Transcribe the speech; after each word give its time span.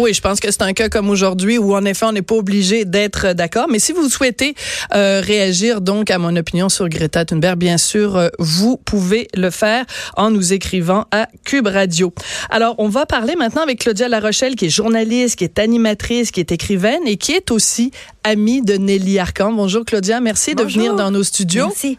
Oui, 0.00 0.14
je 0.14 0.20
pense 0.20 0.38
que 0.38 0.48
c'est 0.52 0.62
un 0.62 0.74
cas 0.74 0.88
comme 0.88 1.10
aujourd'hui 1.10 1.58
où 1.58 1.74
en 1.74 1.84
effet 1.84 2.06
on 2.06 2.12
n'est 2.12 2.22
pas 2.22 2.36
obligé 2.36 2.84
d'être 2.84 3.32
d'accord. 3.32 3.66
Mais 3.68 3.80
si 3.80 3.90
vous 3.90 4.08
souhaitez 4.08 4.54
euh, 4.94 5.20
réagir 5.20 5.80
donc 5.80 6.12
à 6.12 6.18
mon 6.18 6.36
opinion 6.36 6.68
sur 6.68 6.88
Greta 6.88 7.24
Thunberg, 7.24 7.58
bien 7.58 7.78
sûr, 7.78 8.16
euh, 8.16 8.28
vous 8.38 8.76
pouvez 8.76 9.26
le 9.34 9.50
faire 9.50 9.84
en 10.16 10.30
nous 10.30 10.52
écrivant 10.52 11.06
à 11.10 11.26
Cube 11.44 11.66
Radio. 11.66 12.14
Alors, 12.48 12.76
on 12.78 12.88
va 12.88 13.06
parler 13.06 13.34
maintenant 13.34 13.62
avec 13.62 13.80
Claudia 13.80 14.08
Larochelle, 14.08 14.54
qui 14.54 14.66
est 14.66 14.70
journaliste, 14.70 15.34
qui 15.34 15.42
est 15.42 15.58
animatrice, 15.58 16.30
qui 16.30 16.38
est 16.38 16.52
écrivaine 16.52 17.04
et 17.04 17.16
qui 17.16 17.32
est 17.32 17.50
aussi 17.50 17.90
amie 18.28 18.60
de 18.60 18.74
Nelly 18.74 19.18
Arcan. 19.18 19.52
Bonjour 19.52 19.86
Claudia, 19.86 20.20
merci 20.20 20.54
de 20.54 20.62
venir 20.62 20.94
dans 20.94 21.10
nos 21.10 21.22
studios. 21.22 21.68
Merci. 21.68 21.98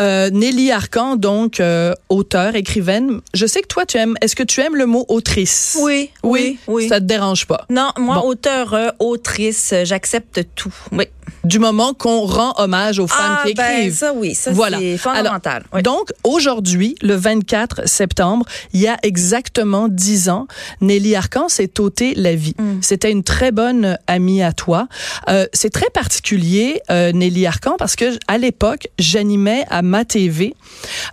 Euh, 0.00 0.28
Nelly 0.30 0.72
Arcan, 0.72 1.14
donc 1.14 1.60
euh, 1.60 1.94
auteur, 2.08 2.56
écrivaine. 2.56 3.20
Je 3.32 3.46
sais 3.46 3.62
que 3.62 3.68
toi, 3.68 3.86
tu 3.86 3.96
aimes. 3.96 4.16
Est-ce 4.20 4.34
que 4.34 4.42
tu 4.42 4.60
aimes 4.60 4.74
le 4.74 4.86
mot 4.86 5.04
autrice? 5.06 5.78
Oui, 5.80 6.10
oui, 6.24 6.58
oui? 6.66 6.88
Ça 6.88 6.98
te 6.98 7.04
dérange 7.04 7.46
pas? 7.46 7.64
Non, 7.70 7.92
moi, 7.96 8.16
bon. 8.16 8.28
auteur, 8.28 8.74
euh, 8.74 8.88
autrice, 8.98 9.72
j'accepte 9.84 10.40
tout. 10.56 10.74
Oui 10.90 11.06
du 11.44 11.58
moment 11.58 11.94
qu'on 11.94 12.20
rend 12.20 12.54
hommage 12.58 12.98
aux 12.98 13.06
femmes 13.06 13.38
ah, 13.40 13.46
qui 13.46 13.54
ben, 13.54 13.78
écrivent. 13.78 13.96
ça 13.96 14.12
oui, 14.14 14.34
ça 14.34 14.52
voilà. 14.52 14.78
c'est 14.78 14.98
fondamental. 14.98 15.56
Alors, 15.56 15.68
oui. 15.72 15.82
Donc 15.82 16.10
aujourd'hui, 16.24 16.94
le 17.02 17.14
24 17.14 17.88
septembre, 17.88 18.46
il 18.72 18.80
y 18.80 18.88
a 18.88 18.96
exactement 19.02 19.88
dix 19.88 20.28
ans, 20.28 20.46
Nelly 20.80 21.14
Arcan 21.14 21.48
s'est 21.48 21.80
ôté 21.80 22.14
la 22.14 22.34
vie. 22.34 22.54
Mm. 22.58 22.78
C'était 22.82 23.10
une 23.10 23.22
très 23.22 23.52
bonne 23.52 23.98
amie 24.06 24.42
à 24.42 24.52
toi. 24.52 24.88
Euh, 25.28 25.46
c'est 25.52 25.67
très 25.70 25.90
particulier, 25.90 26.80
euh, 26.90 27.12
Nelly 27.12 27.46
Arcan, 27.46 27.76
parce 27.78 27.96
que 27.96 28.18
à 28.28 28.38
l'époque, 28.38 28.88
j'animais 28.98 29.64
à 29.70 29.82
ma 29.82 30.04
TV, 30.04 30.54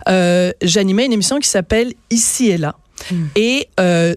euh, 0.08 0.52
j'animais 0.62 1.06
une 1.06 1.12
émission 1.12 1.38
qui 1.38 1.48
s'appelle 1.48 1.92
Ici 2.10 2.50
et 2.50 2.58
là. 2.58 2.76
Mm. 3.10 3.24
Et 3.36 3.68
euh, 3.80 4.14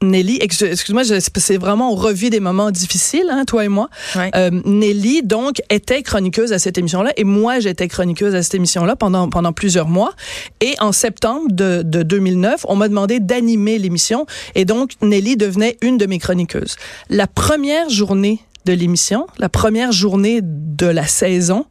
Nelly, 0.00 0.38
excuse-moi, 0.40 1.02
c'est 1.04 1.56
vraiment 1.56 1.92
on 1.92 1.96
revit 1.96 2.30
des 2.30 2.38
moments 2.38 2.70
difficiles, 2.70 3.26
hein, 3.30 3.44
toi 3.44 3.64
et 3.64 3.68
moi. 3.68 3.88
Ouais. 4.14 4.30
Euh, 4.36 4.50
Nelly, 4.64 5.22
donc, 5.24 5.60
était 5.70 6.02
chroniqueuse 6.02 6.52
à 6.52 6.60
cette 6.60 6.78
émission-là, 6.78 7.12
et 7.16 7.24
moi, 7.24 7.58
j'étais 7.58 7.88
chroniqueuse 7.88 8.34
à 8.34 8.42
cette 8.42 8.54
émission-là 8.54 8.94
pendant 8.94 9.28
pendant 9.28 9.52
plusieurs 9.52 9.88
mois. 9.88 10.12
Et 10.60 10.74
en 10.78 10.92
septembre 10.92 11.50
de, 11.50 11.82
de 11.84 12.04
2009, 12.04 12.66
on 12.68 12.76
m'a 12.76 12.88
demandé 12.88 13.18
d'animer 13.18 13.78
l'émission, 13.78 14.26
et 14.54 14.64
donc 14.64 14.92
Nelly 15.02 15.36
devenait 15.36 15.76
une 15.82 15.98
de 15.98 16.06
mes 16.06 16.20
chroniqueuses. 16.20 16.76
La 17.10 17.26
première 17.26 17.90
journée 17.90 18.40
de 18.72 18.78
l'émission, 18.80 19.26
la 19.38 19.48
première 19.48 19.92
journée 19.92 20.40
de 20.42 20.86
la 20.86 21.06
saison, 21.06 21.64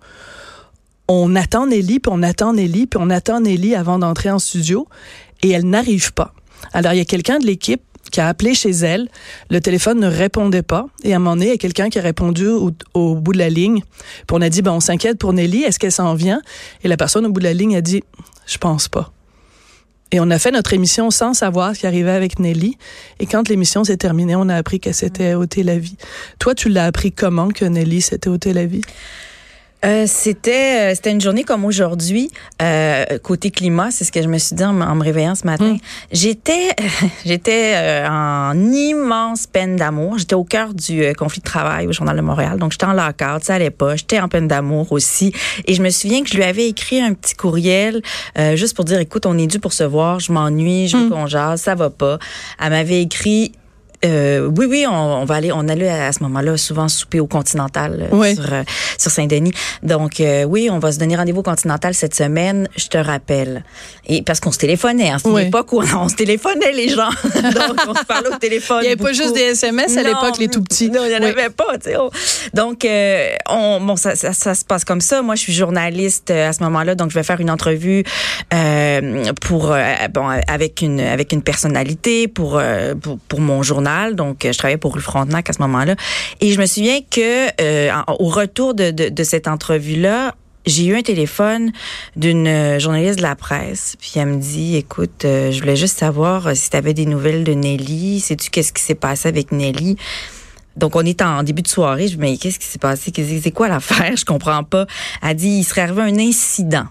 on 1.08 1.36
attend 1.36 1.67
Nelly, 1.67 2.00
puis 2.00 2.12
on 2.14 2.23
attend 2.23 2.54
Nelly, 2.54 2.88
puis 2.88 3.00
on 3.02 3.09
attend 3.09 3.42
Nelly 3.42 3.76
avant 3.76 4.00
d'entrer 4.00 4.31
en 4.31 4.39
studio, 4.39 4.88
et 5.44 5.52
elle 5.52 5.66
n'arrive 5.66 6.14
pas. 6.14 6.34
Alors, 6.73 6.94
il 6.94 6.98
y 6.98 7.02
a 7.02 7.06
quelqu'un 7.06 7.38
de 7.39 7.45
l'équipe 7.45 7.81
qui 8.12 8.20
a 8.20 8.28
appelé 8.28 8.54
chez 8.54 8.72
elle. 8.72 9.09
Le 9.50 9.62
téléphone 9.62 10.00
ne 10.00 10.08
répondait 10.08 10.64
pas. 10.64 10.88
Et 11.04 11.14
à 11.14 11.17
un 11.17 11.20
moment 11.20 11.36
donné, 11.36 11.48
il 11.48 11.52
y 11.52 11.54
a 11.54 11.58
quelqu'un 11.58 11.89
qui 11.89 12.00
a 12.00 12.02
répondu 12.02 12.48
au, 12.48 13.16
bout 13.16 13.34
de 13.34 13.38
la 13.38 13.50
ligne. 13.50 13.82
Puis 13.82 14.32
on 14.32 14.42
a 14.42 14.50
dit, 14.50 14.61
ben, 14.61 14.72
on 14.72 14.80
s'inquiète 14.80 15.20
pour 15.20 15.34
Nelly. 15.34 15.64
Est-ce 15.64 15.78
qu'elle 15.78 15.92
s'en 15.92 16.16
vient? 16.16 16.42
Et 16.84 16.88
la 16.88 16.98
personne 16.98 17.26
au 17.26 17.30
bout 17.30 17.42
de 17.42 17.45
la 17.45 17.54
ligne 17.54 17.76
a 17.76 17.82
dit, 17.82 18.04
je 18.45 18.58
pense 18.58 18.88
pas. 18.88 19.11
Et 20.11 20.19
on 20.19 20.30
a 20.30 20.39
fait 20.39 20.52
notre 20.52 20.73
émission 20.73 21.11
sans 21.11 21.33
savoir 21.33 21.75
ce 21.75 21.81
qui 21.81 21.88
arrivait 21.88 22.11
avec 22.11 22.39
Nelly. 22.39 22.77
Et 23.19 23.25
quand 23.25 23.50
l'émission 23.50 23.83
s'est 23.83 23.97
terminée, 23.97 24.36
on 24.36 24.47
a 24.47 24.55
appris 24.55 24.80
qu'elle 24.80 24.94
s'était 24.94 25.33
ôté 25.33 25.64
la 25.64 25.77
vie. 25.77 25.97
Toi, 26.39 26.55
tu 26.55 26.69
l'as 26.69 26.86
appris 26.86 27.11
comment 27.11 27.49
que 27.49 27.66
Nelly 27.66 28.02
s'était 28.02 28.30
ôté 28.30 28.53
la 28.53 28.66
vie? 28.66 28.81
Euh, 29.86 30.06
c'était 30.08 30.95
c'était 30.95 31.11
une 31.11 31.22
journée 31.22 31.44
comme 31.44 31.64
aujourd'hui 31.64 32.31
euh, 32.64 33.06
côté 33.22 33.52
climat 33.52 33.92
c'est 33.92 34.06
ce 34.06 34.11
que 34.11 34.23
je 34.23 34.28
me 34.28 34.39
suis 34.39 34.56
dit 34.56 34.64
en, 34.64 34.81
en 34.81 34.95
me 34.95 35.03
réveillant 35.03 35.36
ce 35.36 35.45
matin. 35.45 35.73
Mm. 35.73 35.78
j'étais 36.11 36.70
j'étais 37.25 37.73
euh, 37.75 38.08
en 38.09 38.58
immense 38.72 39.45
peine 39.45 39.75
d'amour. 39.75 40.17
J'étais 40.17 40.33
au 40.33 40.44
cœur 40.44 40.73
du 40.73 41.03
euh, 41.03 41.14
conflit 41.14 41.42
de 41.42 41.45
travail 41.45 41.86
au 41.86 41.92
journal 41.92 42.16
de 42.17 42.22
Montréal. 42.22 42.58
Donc 42.58 42.72
j'étais 42.72 42.86
en 42.86 42.94
lockout 42.94 43.44
ça 43.44 43.53
allait 43.55 43.70
pas. 43.70 43.95
J'étais 43.95 44.20
en 44.20 44.30
peine 44.30 44.48
d'amour 44.48 44.92
aussi. 44.92 45.31
Et 45.66 45.75
je 45.75 45.83
me 45.83 45.92
souviens 45.92 46.23
que 46.23 46.30
je 46.30 46.36
lui 46.38 46.44
avais 46.44 46.67
écrit 46.67 47.00
un 47.00 47.14
petit 47.14 47.36
courriel 47.36 48.02
euh, 48.39 48.55
juste 48.55 48.76
pour 48.76 48.83
dire 48.86 48.99
écoute 48.99 49.27
on 49.27 49.38
est 49.38 49.48
dû 49.48 49.59
pour 49.59 49.73
se 49.73 49.83
voir. 49.83 50.20
Je 50.20 50.32
m'ennuie 50.32 50.88
je 50.88 50.98
veux 50.98 51.05
Mm. 51.08 51.09
qu'on 51.11 51.27
jase 51.27 51.61
ça 51.61 51.76
va 51.76 51.92
pas. 51.92 52.17
Elle 52.59 52.71
m'avait 52.71 53.04
écrit 53.04 53.52
euh, 54.05 54.49
oui, 54.58 54.65
oui, 54.69 54.85
on, 54.87 54.93
on, 54.93 55.25
va 55.25 55.35
aller. 55.35 55.52
On 55.52 55.67
allait 55.67 55.89
à 55.89 56.11
ce 56.11 56.21
moment-là 56.23 56.55
souvent 56.58 56.87
souper 56.87 57.19
au 57.19 57.25
Continental 57.27 58.03
euh, 58.11 58.15
Oui. 58.15 58.35
sur, 58.35 58.53
euh, 58.53 58.63
sur 58.97 59.09
Saint-Denis. 59.11 59.53
Donc 59.81 60.19
euh, 60.19 60.43
oui, 60.43 60.69
on 60.71 60.77
va 60.80 60.91
se 60.91 60.99
donner 60.99 61.15
rendez-vous 61.15 61.39
au 61.39 61.43
Continental 61.43 61.93
cette 61.95 62.13
semaine. 62.13 62.69
Je 62.77 62.87
te 62.87 62.97
rappelle. 62.97 63.63
Et 64.08 64.21
parce 64.21 64.39
qu'on 64.39 64.52
se 64.52 64.59
téléphonait. 64.59 65.09
Hein, 65.09 65.17
c'est 65.19 65.30
Oui. 65.30 65.49
où 65.52 65.58
on, 65.81 65.97
on 66.03 66.09
se 66.09 66.15
téléphonait 66.15 66.71
les 66.73 66.89
gens. 66.89 67.09
Donc 67.33 67.77
on 67.87 67.95
se 67.95 68.05
parlait 68.05 68.30
au 68.30 68.37
téléphone. 68.37 68.80
Il 68.81 68.87
n'y 68.87 68.93
avait 68.93 69.03
pas 69.03 69.13
juste 69.13 69.33
des 69.33 69.41
SMS 69.41 69.97
à 69.97 70.03
l'époque, 70.03 70.37
les 70.39 70.47
tout 70.47 70.61
petits. 70.64 70.89
Non, 70.91 71.02
il 71.05 71.09
n'y 71.09 71.15
en 71.15 71.19
Oui. 71.21 71.25
avait 71.29 71.49
pas. 71.49 71.77
tu 71.77 71.89
sais. 71.91 71.97
On- 71.97 72.09
Donc, 72.53 72.85
on, 73.49 73.81
bon, 73.81 73.95
ça, 73.95 74.15
ça, 74.15 74.31
ça 74.33 74.53
se 74.53 74.64
passe 74.64 74.85
comme 74.85 75.02
ça. 75.02 75.21
Moi, 75.23 75.33
je 75.35 75.41
suis 75.41 75.53
journaliste 75.53 76.29
à 76.29 76.53
ce 76.53 76.61
moment-là, 76.64 76.93
donc 76.95 77.09
je 77.09 77.15
vais 77.15 77.23
faire 77.23 77.39
une 77.41 77.49
entrevue 77.49 78.03
pour 79.41 79.75
bon 80.14 80.27
avec 80.47 80.81
une 80.81 80.99
avec 80.99 81.31
une 81.33 81.41
personnalité 81.41 82.27
pour 82.27 82.61
pour, 83.02 83.17
pour 83.27 83.39
mon 83.41 83.64
journal. 83.64 83.86
Donc, 84.15 84.45
euh, 84.45 84.52
je 84.52 84.58
travaillais 84.58 84.77
pour 84.77 84.93
Rue 84.95 85.02
Frontenac 85.02 85.49
à 85.49 85.53
ce 85.53 85.61
moment-là, 85.61 85.95
et 86.42 86.52
je 86.52 86.59
me 86.59 86.65
souviens 86.65 86.99
que 87.09 87.48
euh, 87.61 87.92
au 88.20 88.27
retour 88.27 88.73
de, 88.73 89.23
cette 89.23 89.48
entrevue-là. 89.48 90.36
J'ai 90.65 90.87
eu 90.87 90.98
un 90.98 91.02
téléphone 91.02 91.71
d'une 92.17 92.45
euh, 92.45 92.77
journaliste 92.77 93.20
de 93.20 93.23
la 93.23 93.37
presse, 93.37 93.95
puis 94.02 94.11
elle 94.17 94.26
me 94.26 94.36
dit 94.36 94.76
"Écoute, 94.76 95.21
je 95.23 95.58
voulais 95.61 95.77
juste 95.77 95.97
savoir 95.97 96.53
si 96.58 96.70
tu 96.70 96.76
avais 96.76 96.93
des 96.93 97.05
nouvelles 97.05 97.45
de 97.45 97.53
Nelly, 97.53 98.20
sais-tu 98.20 98.49
qu'est-ce 98.49 98.73
qui 98.73 98.83
s'est 98.83 98.95
passé 98.95 99.30
avec 99.30 99.53
Nelly? 99.53 99.95
Donc, 100.76 100.97
on 100.97 101.05
est 101.05 101.21
en 101.21 101.42
début 101.42 101.61
de 101.61 101.70
soirée. 101.70 102.08
Je 102.08 102.17
me 102.17 102.26
dis, 102.26 102.31
mais 102.31 102.37
qu'est-ce 102.37 102.59
qui 102.59 102.67
s'est 102.67 102.77
passé? 102.77 103.11
C'est 103.15 103.52
quoi 103.52 103.67
l'affaire? 103.67 104.15
Je 104.17 104.26
comprends 104.26 104.64
pas. 104.64 104.86
Elle 105.23 105.36
dit, 105.36 105.59
il 105.59 105.64
serait 105.64 105.81
arrivé 105.81 106.02
un 106.03 106.20
incident. 106.20 106.86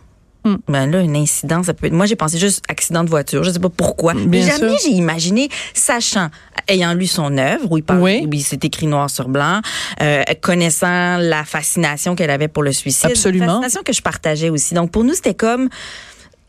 Hmm. 0.46 0.58
Ben 0.68 0.88
là, 0.88 0.98
un 0.98 1.14
incident, 1.16 1.64
ça 1.64 1.74
peut 1.74 1.86
être. 1.88 1.92
Moi, 1.92 2.06
j'ai 2.06 2.14
pensé 2.14 2.38
juste 2.38 2.62
accident 2.68 3.02
de 3.02 3.10
voiture. 3.10 3.42
Je 3.42 3.50
sais 3.50 3.58
pas 3.58 3.68
pourquoi. 3.68 4.14
Bien 4.14 4.26
mais 4.26 4.42
jamais 4.42 4.76
j'ai 4.80 4.92
imaginé, 4.92 5.48
sachant, 5.74 6.28
ayant 6.68 6.94
lu 6.94 7.08
son 7.08 7.36
œuvre, 7.36 7.66
où 7.68 7.78
il 7.78 7.82
parle, 7.82 8.00
Oui. 8.00 8.24
où 8.24 8.32
il 8.32 8.42
s'est 8.44 8.60
écrit 8.62 8.86
noir 8.86 9.10
sur 9.10 9.28
blanc, 9.28 9.60
euh, 10.00 10.22
connaissant 10.40 11.16
la 11.16 11.44
fascination 11.44 12.14
qu'elle 12.14 12.30
avait 12.30 12.46
pour 12.46 12.62
le 12.62 12.72
suicide. 12.72 13.10
Absolument. 13.10 13.46
Fascination 13.46 13.82
que 13.84 13.92
je 13.92 14.02
partageais 14.02 14.48
aussi. 14.50 14.74
Donc, 14.74 14.92
pour 14.92 15.02
nous, 15.02 15.14
c'était 15.14 15.34
comme, 15.34 15.68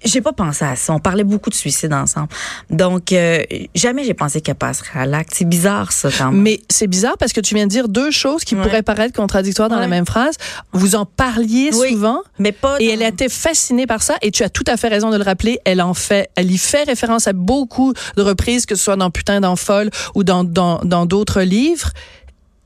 j'ai 0.04 0.22
pas 0.22 0.34
pensé 0.34 0.64
à 0.66 0.76
ça. 0.76 0.94
On 0.94 1.00
parlait 1.00 1.24
beaucoup 1.24 1.50
de 1.50 1.56
suicide 1.56 1.92
ensemble. 1.94 2.28
Donc, 2.70 3.12
euh, 3.12 3.42
jamais 3.76 4.04
j'ai 4.04 4.14
pensé 4.14 4.42
qu'elle 4.42 4.56
passerait 4.56 5.00
à 5.00 5.06
l'acte. 5.06 5.32
C'est 5.34 5.46
bizarre, 5.48 5.92
ça, 5.92 6.10
quand 6.16 6.32
même. 6.32 6.42
Mais 6.42 6.60
c'est 6.70 6.88
bizarre 6.88 7.18
parce 7.18 7.34
que 7.34 7.42
tu 7.42 7.56
viens 7.56 7.66
de 7.66 7.72
dire 7.72 7.88
deux 7.90 8.12
choses 8.12 8.44
qui 8.44 8.56
Ouais. 8.56 8.62
pourraient 8.62 8.84
paraître 8.84 9.16
contradictoires 9.16 9.70
dans 9.70 9.80
la 9.80 9.88
même 9.88 10.06
phrase. 10.06 10.36
Vous 10.74 10.96
en 10.96 11.06
parliez 11.06 11.72
Oui. 11.74 11.90
souvent. 11.94 12.22
Mais 12.40 12.52
pas. 12.52 12.78
Et 12.80 12.88
dans- 12.88 12.94
elle 12.94 13.02
était 13.14 13.30
fascinée 13.30 13.88
par 13.88 14.02
ça, 14.04 14.16
et 14.22 14.32
tu 14.32 14.44
as 14.44 14.50
tout 14.50 14.64
à 14.68 14.78
fait 14.78 14.88
raison 14.88 15.10
de 15.10 15.18
le 15.18 15.24
rappeler. 15.24 15.60
Elle 15.66 15.82
en 15.82 15.94
fait, 15.94 16.30
elle 16.36 16.52
y 16.52 16.58
fait 16.58 16.84
référence 16.84 17.28
à 17.28 17.34
beaucoup 17.34 17.94
de 18.16 18.22
reprises, 18.22 18.66
que 18.66 18.76
ce 18.76 18.84
soit 18.84 18.96
dans 18.98 19.10
Putain 19.10 19.42
d'en 19.42 19.56
folle 19.56 19.90
ou 20.16 20.24
dans 20.24 20.44
dans 20.44 20.80
dans 20.84 21.06
d'autres 21.06 21.42
livres. 21.42 21.92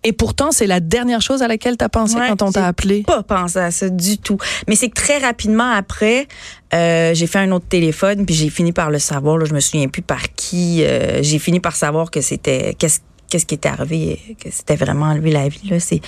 Et 0.03 0.13
pourtant, 0.13 0.51
c'est 0.51 0.65
la 0.65 0.79
dernière 0.79 1.21
chose 1.21 1.43
à 1.43 1.47
laquelle 1.47 1.77
tu 1.77 1.85
as 1.85 1.89
pensé 1.89 2.15
Ouais, 2.15 2.27
quand 2.29 2.41
on 2.41 2.51
t'a 2.51 2.65
appelé. 2.65 3.03
pas 3.03 3.21
pensé 3.21 3.59
à 3.59 3.69
ça 3.69 3.87
du 3.89 4.17
tout. 4.17 4.37
Mais 4.67 4.75
c'est 4.75 4.89
que 4.89 4.95
très 4.99 5.19
rapidement 5.19 5.69
après, 5.71 6.27
euh, 6.73 7.13
j'ai 7.13 7.27
fait 7.27 7.37
un 7.39 7.51
autre 7.51 7.67
téléphone, 7.67 8.25
puis 8.25 8.33
j'ai 8.33 8.49
fini 8.49 8.71
par 8.71 8.89
le 8.89 8.97
savoir. 8.97 9.37
Là, 9.37 9.45
je 9.45 9.53
me 9.53 9.59
souviens 9.59 9.87
plus 9.89 10.01
par 10.01 10.33
qui. 10.33 10.83
euh, 10.83 11.21
j'ai 11.21 11.37
fini 11.37 11.59
par 11.59 11.75
savoir 11.75 12.09
que 12.09 12.21
c'était 12.21 12.73
qu'est-ce 12.79 13.01
qu'est-ce 13.29 13.45
qui 13.45 13.55
était 13.55 13.69
arrivé, 13.69 14.19
que 14.43 14.49
c'était 14.51 14.75
vraiment 14.75 15.13
lui 15.13 15.31
la 15.31 15.47
vie. 15.47 15.69
Là, 15.69 15.79
c'est 15.79 16.01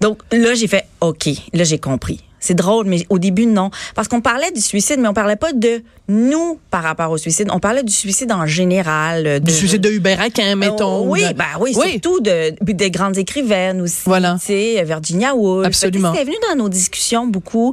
donc 0.00 0.22
là 0.32 0.54
j'ai 0.54 0.66
fait 0.66 0.84
OK. 1.00 1.28
Là 1.52 1.62
j'ai 1.64 1.78
compris. 1.78 2.23
C'est 2.44 2.54
drôle, 2.54 2.86
mais 2.86 3.06
au 3.08 3.18
début, 3.18 3.46
non. 3.46 3.70
Parce 3.94 4.06
qu'on 4.08 4.20
parlait 4.20 4.50
du 4.52 4.60
suicide, 4.60 4.98
mais 4.98 5.08
on 5.08 5.14
parlait 5.14 5.36
pas 5.36 5.52
de 5.54 5.82
nous 6.08 6.58
par 6.70 6.82
rapport 6.82 7.10
au 7.10 7.16
suicide. 7.16 7.48
On 7.50 7.58
parlait 7.58 7.82
du 7.82 7.92
suicide 7.92 8.30
en 8.32 8.44
général. 8.44 9.24
De, 9.24 9.38
Du 9.38 9.52
suicide 9.52 9.80
de 9.80 9.88
Hubert 9.90 10.20
Aquin, 10.20 10.54
mettons. 10.54 10.98
Oh, 10.98 11.06
oui, 11.08 11.22
ben 11.34 11.44
oui, 11.58 11.72
Oui. 11.74 11.92
surtout 11.92 12.20
de, 12.20 12.54
des 12.60 12.90
grandes 12.90 13.16
écrivaines 13.16 13.80
aussi. 13.80 14.02
Voilà. 14.04 14.36
Virginia 14.84 15.34
Woolf. 15.34 15.66
Absolument. 15.66 16.12
Elle 16.12 16.20
est 16.20 16.24
venue 16.24 16.36
dans 16.50 16.56
nos 16.56 16.68
discussions 16.68 17.26
beaucoup. 17.26 17.72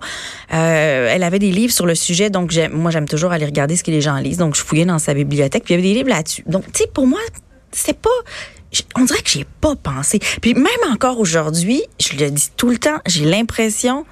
Euh, 0.53 1.07
elle 1.11 1.23
avait 1.23 1.39
des 1.39 1.51
livres 1.51 1.73
sur 1.73 1.85
le 1.85 1.95
sujet, 1.95 2.29
donc 2.29 2.53
moi 2.71 2.91
j'aime 2.91 3.07
toujours 3.07 3.33
aller 3.33 3.45
regarder 3.45 3.75
ce 3.75 3.83
que 3.83 3.91
les 3.91 4.01
gens 4.01 4.15
lisent. 4.17 4.37
Donc 4.37 4.55
je 4.55 4.61
fouillais 4.61 4.85
dans 4.85 4.99
sa 4.99 5.13
bibliothèque, 5.13 5.63
puis 5.65 5.73
il 5.73 5.77
y 5.77 5.79
avait 5.81 5.89
des 5.89 5.95
livres 5.95 6.09
là-dessus. 6.09 6.43
Donc 6.47 6.63
tu 6.71 6.83
sais, 6.83 6.87
pour 6.93 7.07
moi, 7.07 7.19
c'est 7.71 7.97
pas. 7.97 8.09
On 8.97 9.03
dirait 9.03 9.21
que 9.21 9.29
j'ai 9.29 9.45
pas 9.59 9.75
pensé. 9.75 10.19
Puis 10.41 10.53
même 10.53 10.65
encore 10.93 11.19
aujourd'hui, 11.19 11.83
je 11.99 12.15
le 12.17 12.31
dis 12.31 12.47
tout 12.55 12.69
le 12.69 12.77
temps, 12.77 12.99
j'ai 13.05 13.25
l'impression 13.25 14.05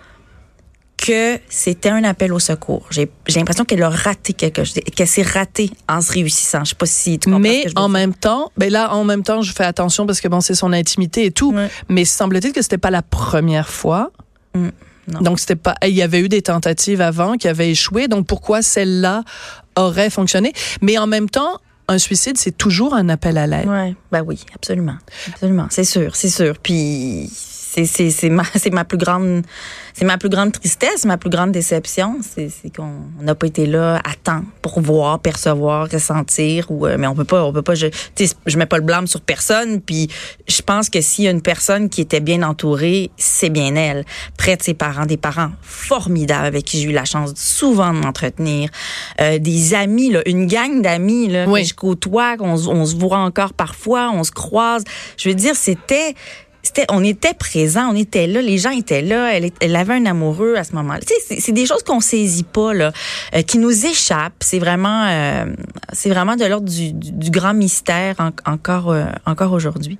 que 0.99 1.39
c'était 1.49 1.89
un 1.89 2.03
appel 2.03 2.33
au 2.33 2.39
secours. 2.39 2.87
J'ai 2.91 3.09
l'impression 3.35 3.65
qu'elle 3.65 3.83
a 3.83 3.89
raté 3.89 4.33
quelque 4.33 4.63
chose, 4.63 4.79
qu'elle 4.95 5.07
s'est 5.07 5.21
ratée 5.23 5.71
en 5.87 6.01
se 6.01 6.11
réussissant. 6.11 6.63
Je 6.65 6.69
sais 6.69 6.75
pas 6.75 6.85
si 6.85 7.19
tu 7.19 7.29
comprends 7.29 7.37
ce 7.37 7.41
Mais 7.41 7.63
que 7.63 7.69
je 7.69 7.73
veux 7.75 7.81
en 7.81 7.87
dire. 7.87 7.93
même 7.93 8.13
temps, 8.13 8.51
ben 8.57 8.71
là, 8.71 8.93
en 8.93 9.03
même 9.05 9.23
temps, 9.23 9.41
je 9.41 9.53
fais 9.53 9.63
attention 9.63 10.05
parce 10.05 10.19
que 10.21 10.27
bon, 10.27 10.41
c'est 10.41 10.55
son 10.55 10.73
intimité 10.73 11.25
et 11.25 11.31
tout. 11.31 11.55
Mais 11.87 12.05
semble-t-il 12.05 12.53
que 12.53 12.61
c'était 12.61 12.77
pas 12.77 12.91
la 12.91 13.01
première 13.01 13.69
fois. 13.69 14.11
Mm. 14.55 14.69
Donc 15.21 15.39
c'était 15.39 15.55
pas. 15.55 15.75
Il 15.83 15.95
y 15.95 16.01
avait 16.01 16.19
eu 16.19 16.29
des 16.29 16.41
tentatives 16.41 17.01
avant 17.01 17.35
qui 17.35 17.47
avaient 17.47 17.71
échoué. 17.71 18.07
Donc 18.07 18.27
pourquoi 18.27 18.61
celle-là 18.61 19.23
aurait 19.75 20.09
fonctionné? 20.09 20.53
Mais 20.81 20.97
en 20.97 21.07
même 21.07 21.29
temps, 21.29 21.59
un 21.87 21.97
suicide, 21.97 22.37
c'est 22.37 22.55
toujours 22.55 22.93
un 22.93 23.09
appel 23.09 23.37
à 23.37 23.47
l'aide. 23.47 23.67
Ouais, 23.67 23.95
ben 24.11 24.21
oui, 24.21 24.45
absolument, 24.53 24.97
absolument, 25.27 25.65
c'est 25.71 25.83
sûr, 25.83 26.15
c'est 26.15 26.29
sûr. 26.29 26.59
Puis 26.61 27.31
c'est 27.69 28.29
ma 28.29 28.43
c'est 28.55 28.71
ma 28.71 28.85
plus 28.85 28.97
grande 28.97 29.43
c'est 29.93 30.05
ma 30.05 30.17
plus 30.17 30.29
grande 30.29 30.51
tristesse, 30.53 31.05
ma 31.05 31.17
plus 31.17 31.29
grande 31.29 31.51
déception, 31.51 32.19
c'est 32.21 32.49
qu'on 32.75 32.91
n'a 33.21 33.35
pas 33.35 33.47
été 33.47 33.65
là 33.65 33.97
à 33.97 34.13
temps 34.15 34.43
pour 34.61 34.79
voir, 34.79 35.19
percevoir, 35.19 35.89
ressentir 35.91 36.71
ou 36.71 36.85
euh, 36.85 36.95
mais 36.97 37.07
on 37.07 37.15
peut 37.15 37.25
pas 37.25 37.43
on 37.43 37.53
peut 37.53 37.61
pas 37.61 37.75
je 37.75 37.87
je 38.45 38.57
mets 38.57 38.65
pas 38.65 38.77
le 38.77 38.83
blâme 38.83 39.07
sur 39.07 39.21
personne. 39.21 39.81
Puis 39.81 40.09
je 40.47 40.61
pense 40.61 40.89
que 40.89 41.01
s'il 41.01 41.25
y 41.25 41.27
a 41.27 41.31
une 41.31 41.41
personne 41.41 41.89
qui 41.89 42.01
était 42.01 42.19
bien 42.19 42.43
entourée, 42.43 43.11
c'est 43.17 43.49
bien 43.49 43.75
elle, 43.75 44.05
près 44.37 44.55
de 44.55 44.63
ses 44.63 44.73
parents, 44.73 45.05
des 45.05 45.17
parents 45.17 45.51
formidables 45.61 46.45
avec 46.45 46.65
qui 46.65 46.81
j'ai 46.81 46.89
eu 46.89 46.93
la 46.93 47.05
chance 47.05 47.33
souvent 47.35 47.93
de 47.93 47.99
m'entretenir, 47.99 48.69
euh, 49.21 49.37
des 49.37 49.73
amis 49.73 50.09
là, 50.11 50.21
une 50.25 50.47
gang 50.47 50.81
d'amis 50.81 51.27
là 51.27 51.45
que 51.45 51.63
je 51.63 51.73
côtoie, 51.73 52.35
on, 52.39 52.53
on 52.53 52.85
se 52.85 52.95
voit 52.95 53.17
encore 53.17 53.53
parfois, 53.53 54.11
on 54.13 54.23
se 54.23 54.31
croise. 54.31 54.83
Je 55.17 55.29
veux 55.29 55.35
dire, 55.35 55.55
c'était 55.55 56.15
on 56.89 57.03
était 57.03 57.33
présent, 57.33 57.89
on 57.91 57.95
était 57.95 58.27
là, 58.27 58.41
les 58.41 58.57
gens 58.57 58.71
étaient 58.71 59.01
là, 59.01 59.33
elle, 59.33 59.75
avait 59.75 59.93
un 59.93 60.05
amoureux 60.05 60.55
à 60.55 60.63
ce 60.63 60.73
moment-là. 60.73 60.99
c'est 61.27 61.51
des 61.51 61.65
choses 61.65 61.83
qu'on 61.83 61.99
saisit 61.99 62.43
pas 62.43 62.73
là, 62.73 62.91
euh, 63.35 63.41
qui 63.41 63.57
nous 63.57 63.85
échappent. 63.85 64.41
C'est 64.41 64.59
vraiment, 64.59 65.05
euh, 65.07 65.45
c'est 65.93 66.09
vraiment 66.09 66.35
de 66.35 66.45
l'ordre 66.45 66.69
du, 66.69 67.31
grand 67.31 67.53
mystère 67.53 68.15
encore, 68.45 68.91
euh, 68.91 69.05
encore 69.25 69.51
aujourd'hui. 69.51 69.97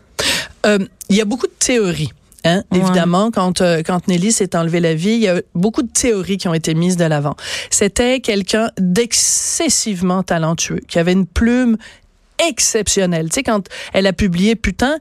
Il 0.66 1.16
y 1.16 1.22
a 1.22 1.26
beaucoup 1.26 1.48
de 1.48 1.54
théories. 1.58 2.12
Hein? 2.46 2.64
Évidemment, 2.74 3.32
quand 3.32 3.62
quand 3.86 4.08
Nelly 4.08 4.32
s'est 4.32 4.56
enlevé 4.56 4.80
la 4.80 4.94
vie, 4.94 5.12
il 5.12 5.22
y 5.22 5.28
a 5.28 5.42
beaucoup 5.56 5.82
de 5.82 5.92
théories 5.92 6.38
qui 6.38 6.48
ont 6.48 6.54
été 6.54 6.74
mises 6.74 6.96
de 6.96 7.04
l'avant. 7.04 7.36
C'était 7.70 8.22
quelqu'un 8.22 8.72
d'excessivement 8.78 10.24
talentueux, 10.24 10.80
qui 10.88 11.00
avait 11.00 11.14
une 11.14 11.26
plume 11.26 11.78
exceptionnelle. 12.48 13.30
Tu 13.30 13.36
sais, 13.36 13.44
quand 13.44 13.68
elle 13.94 14.08
a 14.08 14.14
publié 14.14 14.56
Putain, 14.56 14.98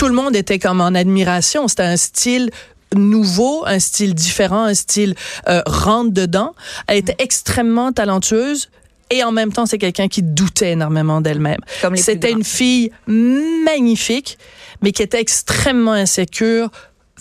tout 0.00 0.08
le 0.08 0.14
monde 0.14 0.34
était 0.34 0.58
comme 0.58 0.80
en 0.80 0.94
admiration. 0.94 1.68
C'était 1.68 1.82
un 1.82 1.98
style 1.98 2.50
nouveau, 2.96 3.64
un 3.66 3.78
style 3.78 4.14
différent, 4.14 4.64
un 4.64 4.72
style 4.72 5.14
euh, 5.46 5.60
rentre 5.66 6.12
dedans. 6.12 6.54
Elle 6.86 6.96
était 6.96 7.16
extrêmement 7.18 7.92
talentueuse. 7.92 8.70
Et 9.10 9.22
en 9.24 9.30
même 9.30 9.52
temps, 9.52 9.66
c'est 9.66 9.76
quelqu'un 9.76 10.08
qui 10.08 10.22
doutait 10.22 10.70
énormément 10.70 11.20
d'elle-même. 11.20 11.60
C'était 11.96 12.32
une 12.32 12.44
fille 12.44 12.90
magnifique, 13.06 14.38
mais 14.80 14.92
qui 14.92 15.02
était 15.02 15.20
extrêmement 15.20 15.92
insécure 15.92 16.70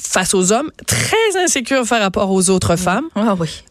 face 0.02 0.34
aux 0.34 0.54
hommes, 0.54 0.72
très 0.88 1.44
insécure 1.44 1.86
par 1.86 2.00
rapport 2.00 2.32
aux 2.32 2.50
autres 2.50 2.78
femmes. 2.78 3.10
Ah 3.16 3.36
oui 3.38 3.66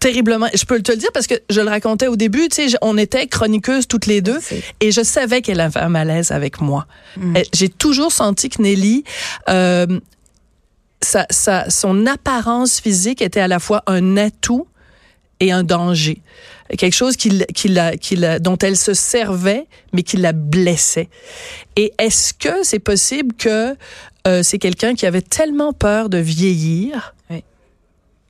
terriblement. 0.00 0.48
Je 0.52 0.64
peux 0.64 0.80
te 0.82 0.90
le 0.90 0.98
dire 0.98 1.10
parce 1.12 1.26
que 1.26 1.34
je 1.48 1.60
le 1.60 1.68
racontais 1.68 2.08
au 2.08 2.16
début, 2.16 2.48
tu 2.48 2.68
sais, 2.68 2.76
on 2.82 2.98
était 2.98 3.26
chroniqueuses 3.26 3.86
toutes 3.86 4.06
les 4.06 4.20
deux 4.22 4.38
et 4.80 4.90
je 4.90 5.02
savais 5.02 5.42
qu'elle 5.42 5.60
avait 5.60 5.80
un 5.80 5.88
malaise 5.88 6.32
avec 6.32 6.60
moi. 6.60 6.86
Mm. 7.16 7.36
J'ai 7.54 7.68
toujours 7.68 8.10
senti 8.10 8.48
que 8.48 8.62
Nelly, 8.62 9.04
euh, 9.48 9.86
sa, 11.02 11.26
sa, 11.30 11.70
son 11.70 12.06
apparence 12.06 12.80
physique 12.80 13.22
était 13.22 13.40
à 13.40 13.48
la 13.48 13.58
fois 13.58 13.82
un 13.86 14.16
atout 14.16 14.66
et 15.38 15.52
un 15.52 15.62
danger. 15.62 16.20
Quelque 16.78 16.94
chose 16.94 17.16
qui, 17.16 17.44
qui 17.54 17.68
la, 17.68 17.96
qui 17.96 18.16
la, 18.16 18.38
dont 18.38 18.56
elle 18.58 18.76
se 18.76 18.94
servait, 18.94 19.66
mais 19.92 20.02
qui 20.02 20.16
la 20.16 20.32
blessait. 20.32 21.08
Et 21.76 21.92
est-ce 21.98 22.32
que 22.32 22.62
c'est 22.62 22.78
possible 22.78 23.34
que 23.34 23.74
euh, 24.26 24.42
c'est 24.42 24.58
quelqu'un 24.58 24.94
qui 24.94 25.06
avait 25.06 25.22
tellement 25.22 25.72
peur 25.72 26.08
de 26.08 26.18
vieillir 26.18 27.14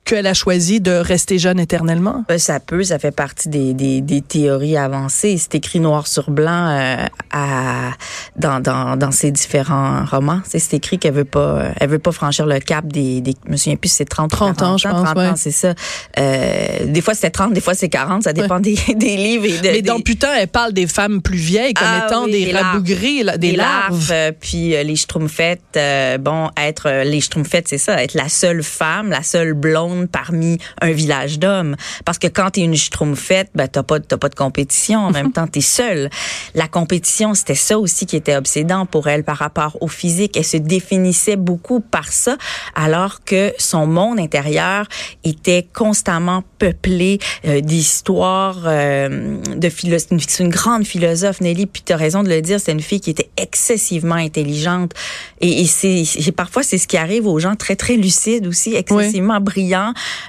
qu'elle 0.05 0.27
a 0.27 0.33
choisi 0.33 0.81
de 0.81 0.91
rester 0.91 1.37
jeune 1.37 1.59
éternellement? 1.59 2.23
Ben, 2.27 2.37
ça 2.37 2.59
peut, 2.59 2.83
ça 2.83 2.99
fait 2.99 3.11
partie 3.11 3.49
des, 3.49 3.73
des, 3.73 4.01
des 4.01 4.21
théories 4.21 4.77
avancées. 4.77 5.37
C'est 5.37 5.55
écrit 5.55 5.79
noir 5.79 6.07
sur 6.07 6.31
blanc 6.31 6.67
euh, 6.69 7.05
à, 7.31 7.91
dans, 8.35 8.59
dans, 8.59 8.97
dans 8.97 9.11
ses 9.11 9.31
différents 9.31 10.05
romans. 10.05 10.41
C'est 10.45 10.73
écrit 10.73 10.99
qu'elle 10.99 11.13
veut 11.13 11.25
pas 11.25 11.71
elle 11.79 11.89
veut 11.89 11.99
pas 11.99 12.11
franchir 12.11 12.45
le 12.45 12.59
cap 12.59 12.85
des, 12.87 13.21
des 13.21 13.35
je 13.45 13.51
me 13.51 13.57
souviens 13.57 13.75
plus 13.75 13.91
c'est 13.91 14.05
30 14.05 14.31
30 14.31 14.61
ans, 14.61 14.77
je 14.77 14.87
pense, 14.87 15.03
30 15.03 15.17
ans, 15.17 15.33
c'est 15.35 15.51
ça. 15.51 15.73
Euh, 16.19 16.85
des 16.85 17.01
fois 17.01 17.13
c'est 17.13 17.29
30, 17.29 17.53
des 17.53 17.61
fois 17.61 17.73
c'est 17.73 17.89
40, 17.89 18.23
ça 18.23 18.33
dépend 18.33 18.59
des, 18.59 18.75
des 18.95 19.17
livres 19.17 19.45
et 19.45 19.57
de, 19.59 19.67
Mais 19.67 19.81
dans 19.81 19.99
Putain, 19.99 20.29
elle 20.39 20.47
parle 20.47 20.73
des 20.73 20.87
femmes 20.87 21.21
plus 21.21 21.37
vieilles 21.37 21.73
comme 21.73 21.87
ah 21.87 22.05
étant 22.07 22.27
des, 22.27 22.51
rabougris, 22.51 23.23
des, 23.23 23.37
des 23.37 23.51
larves, 23.55 24.11
euh, 24.11 24.31
puis 24.37 24.75
euh, 24.75 24.83
les 24.83 24.95
schtroumpfettes 24.95 25.61
euh, 25.77 26.17
bon, 26.17 26.49
être 26.57 27.03
les 27.03 27.21
schtroumpfettes, 27.21 27.67
c'est 27.67 27.77
ça, 27.77 28.01
être 28.01 28.13
la 28.13 28.29
seule 28.29 28.63
femme, 28.63 29.09
la 29.09 29.23
seule 29.23 29.53
blonde 29.53 30.00
parmi 30.07 30.57
un 30.81 30.91
village 30.91 31.39
d'hommes. 31.39 31.75
Parce 32.05 32.17
que 32.17 32.27
quand 32.27 32.51
tu 32.51 32.61
es 32.61 32.63
une 32.63 32.75
schtroumpfette, 32.75 33.49
ben, 33.55 33.67
t'as 33.67 33.83
pas, 33.83 33.99
t'as 33.99 34.17
pas 34.17 34.29
de 34.29 34.35
compétition. 34.35 34.99
En 34.99 35.11
même 35.11 35.31
temps, 35.33 35.47
tu 35.47 35.59
es 35.59 35.61
seule. 35.61 36.09
La 36.55 36.67
compétition, 36.67 37.33
c'était 37.33 37.55
ça 37.55 37.77
aussi 37.79 38.05
qui 38.05 38.15
était 38.15 38.35
obsédant 38.35 38.85
pour 38.85 39.07
elle 39.07 39.23
par 39.23 39.37
rapport 39.37 39.77
au 39.81 39.87
physique. 39.87 40.37
Elle 40.37 40.45
se 40.45 40.57
définissait 40.57 41.35
beaucoup 41.35 41.79
par 41.79 42.11
ça, 42.11 42.37
alors 42.75 43.23
que 43.23 43.53
son 43.57 43.87
monde 43.87 44.19
intérieur 44.19 44.87
était 45.23 45.67
constamment 45.73 46.43
peuplé 46.59 47.19
euh, 47.45 47.61
d'histoires, 47.61 48.63
euh, 48.65 49.37
de. 49.55 49.69
C'est 49.97 50.43
une 50.43 50.49
grande 50.49 50.85
philosophe, 50.85 51.41
Nelly, 51.41 51.65
puis 51.65 51.81
tu 51.85 51.93
as 51.93 51.97
raison 51.97 52.23
de 52.23 52.29
le 52.29 52.41
dire, 52.41 52.59
c'est 52.59 52.71
une 52.71 52.81
fille 52.81 53.01
qui 53.01 53.09
était 53.09 53.29
excessivement 53.37 54.15
intelligente. 54.15 54.93
Et, 55.39 55.61
et 55.61 55.65
c'est, 55.65 56.31
parfois, 56.31 56.63
c'est 56.63 56.77
ce 56.77 56.87
qui 56.87 56.97
arrive 56.97 57.27
aux 57.27 57.39
gens 57.39 57.55
très, 57.55 57.75
très 57.75 57.95
lucides 57.95 58.47
aussi, 58.47 58.75
excessivement 58.75 59.39
brillants 59.39 59.80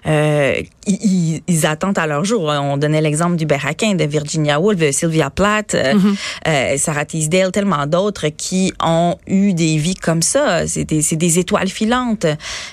euh, 0.07 0.55
ils, 0.87 1.67
attendent 1.67 1.99
à 1.99 2.07
leur 2.07 2.25
jour. 2.25 2.43
On 2.43 2.77
donnait 2.77 3.01
l'exemple 3.01 3.37
du 3.37 3.47
Berraquin, 3.47 3.95
de 3.95 4.05
Virginia 4.05 4.61
Woolf, 4.61 4.79
de 4.79 4.91
Sylvia 4.91 5.31
Plath, 5.31 5.75
euh, 5.75 5.95
mm-hmm. 5.95 6.17
euh, 6.49 6.77
Sarah 6.77 7.05
Teasdale, 7.05 7.53
tellement 7.53 7.87
d'autres 7.87 8.29
qui 8.29 8.73
ont 8.83 9.17
eu 9.27 9.53
des 9.55 9.77
vies 9.77 9.95
comme 9.95 10.23
ça. 10.23 10.67
C'est 10.67 10.85
des, 10.85 11.03
des, 11.13 11.39
étoiles 11.39 11.69
filantes. 11.69 12.27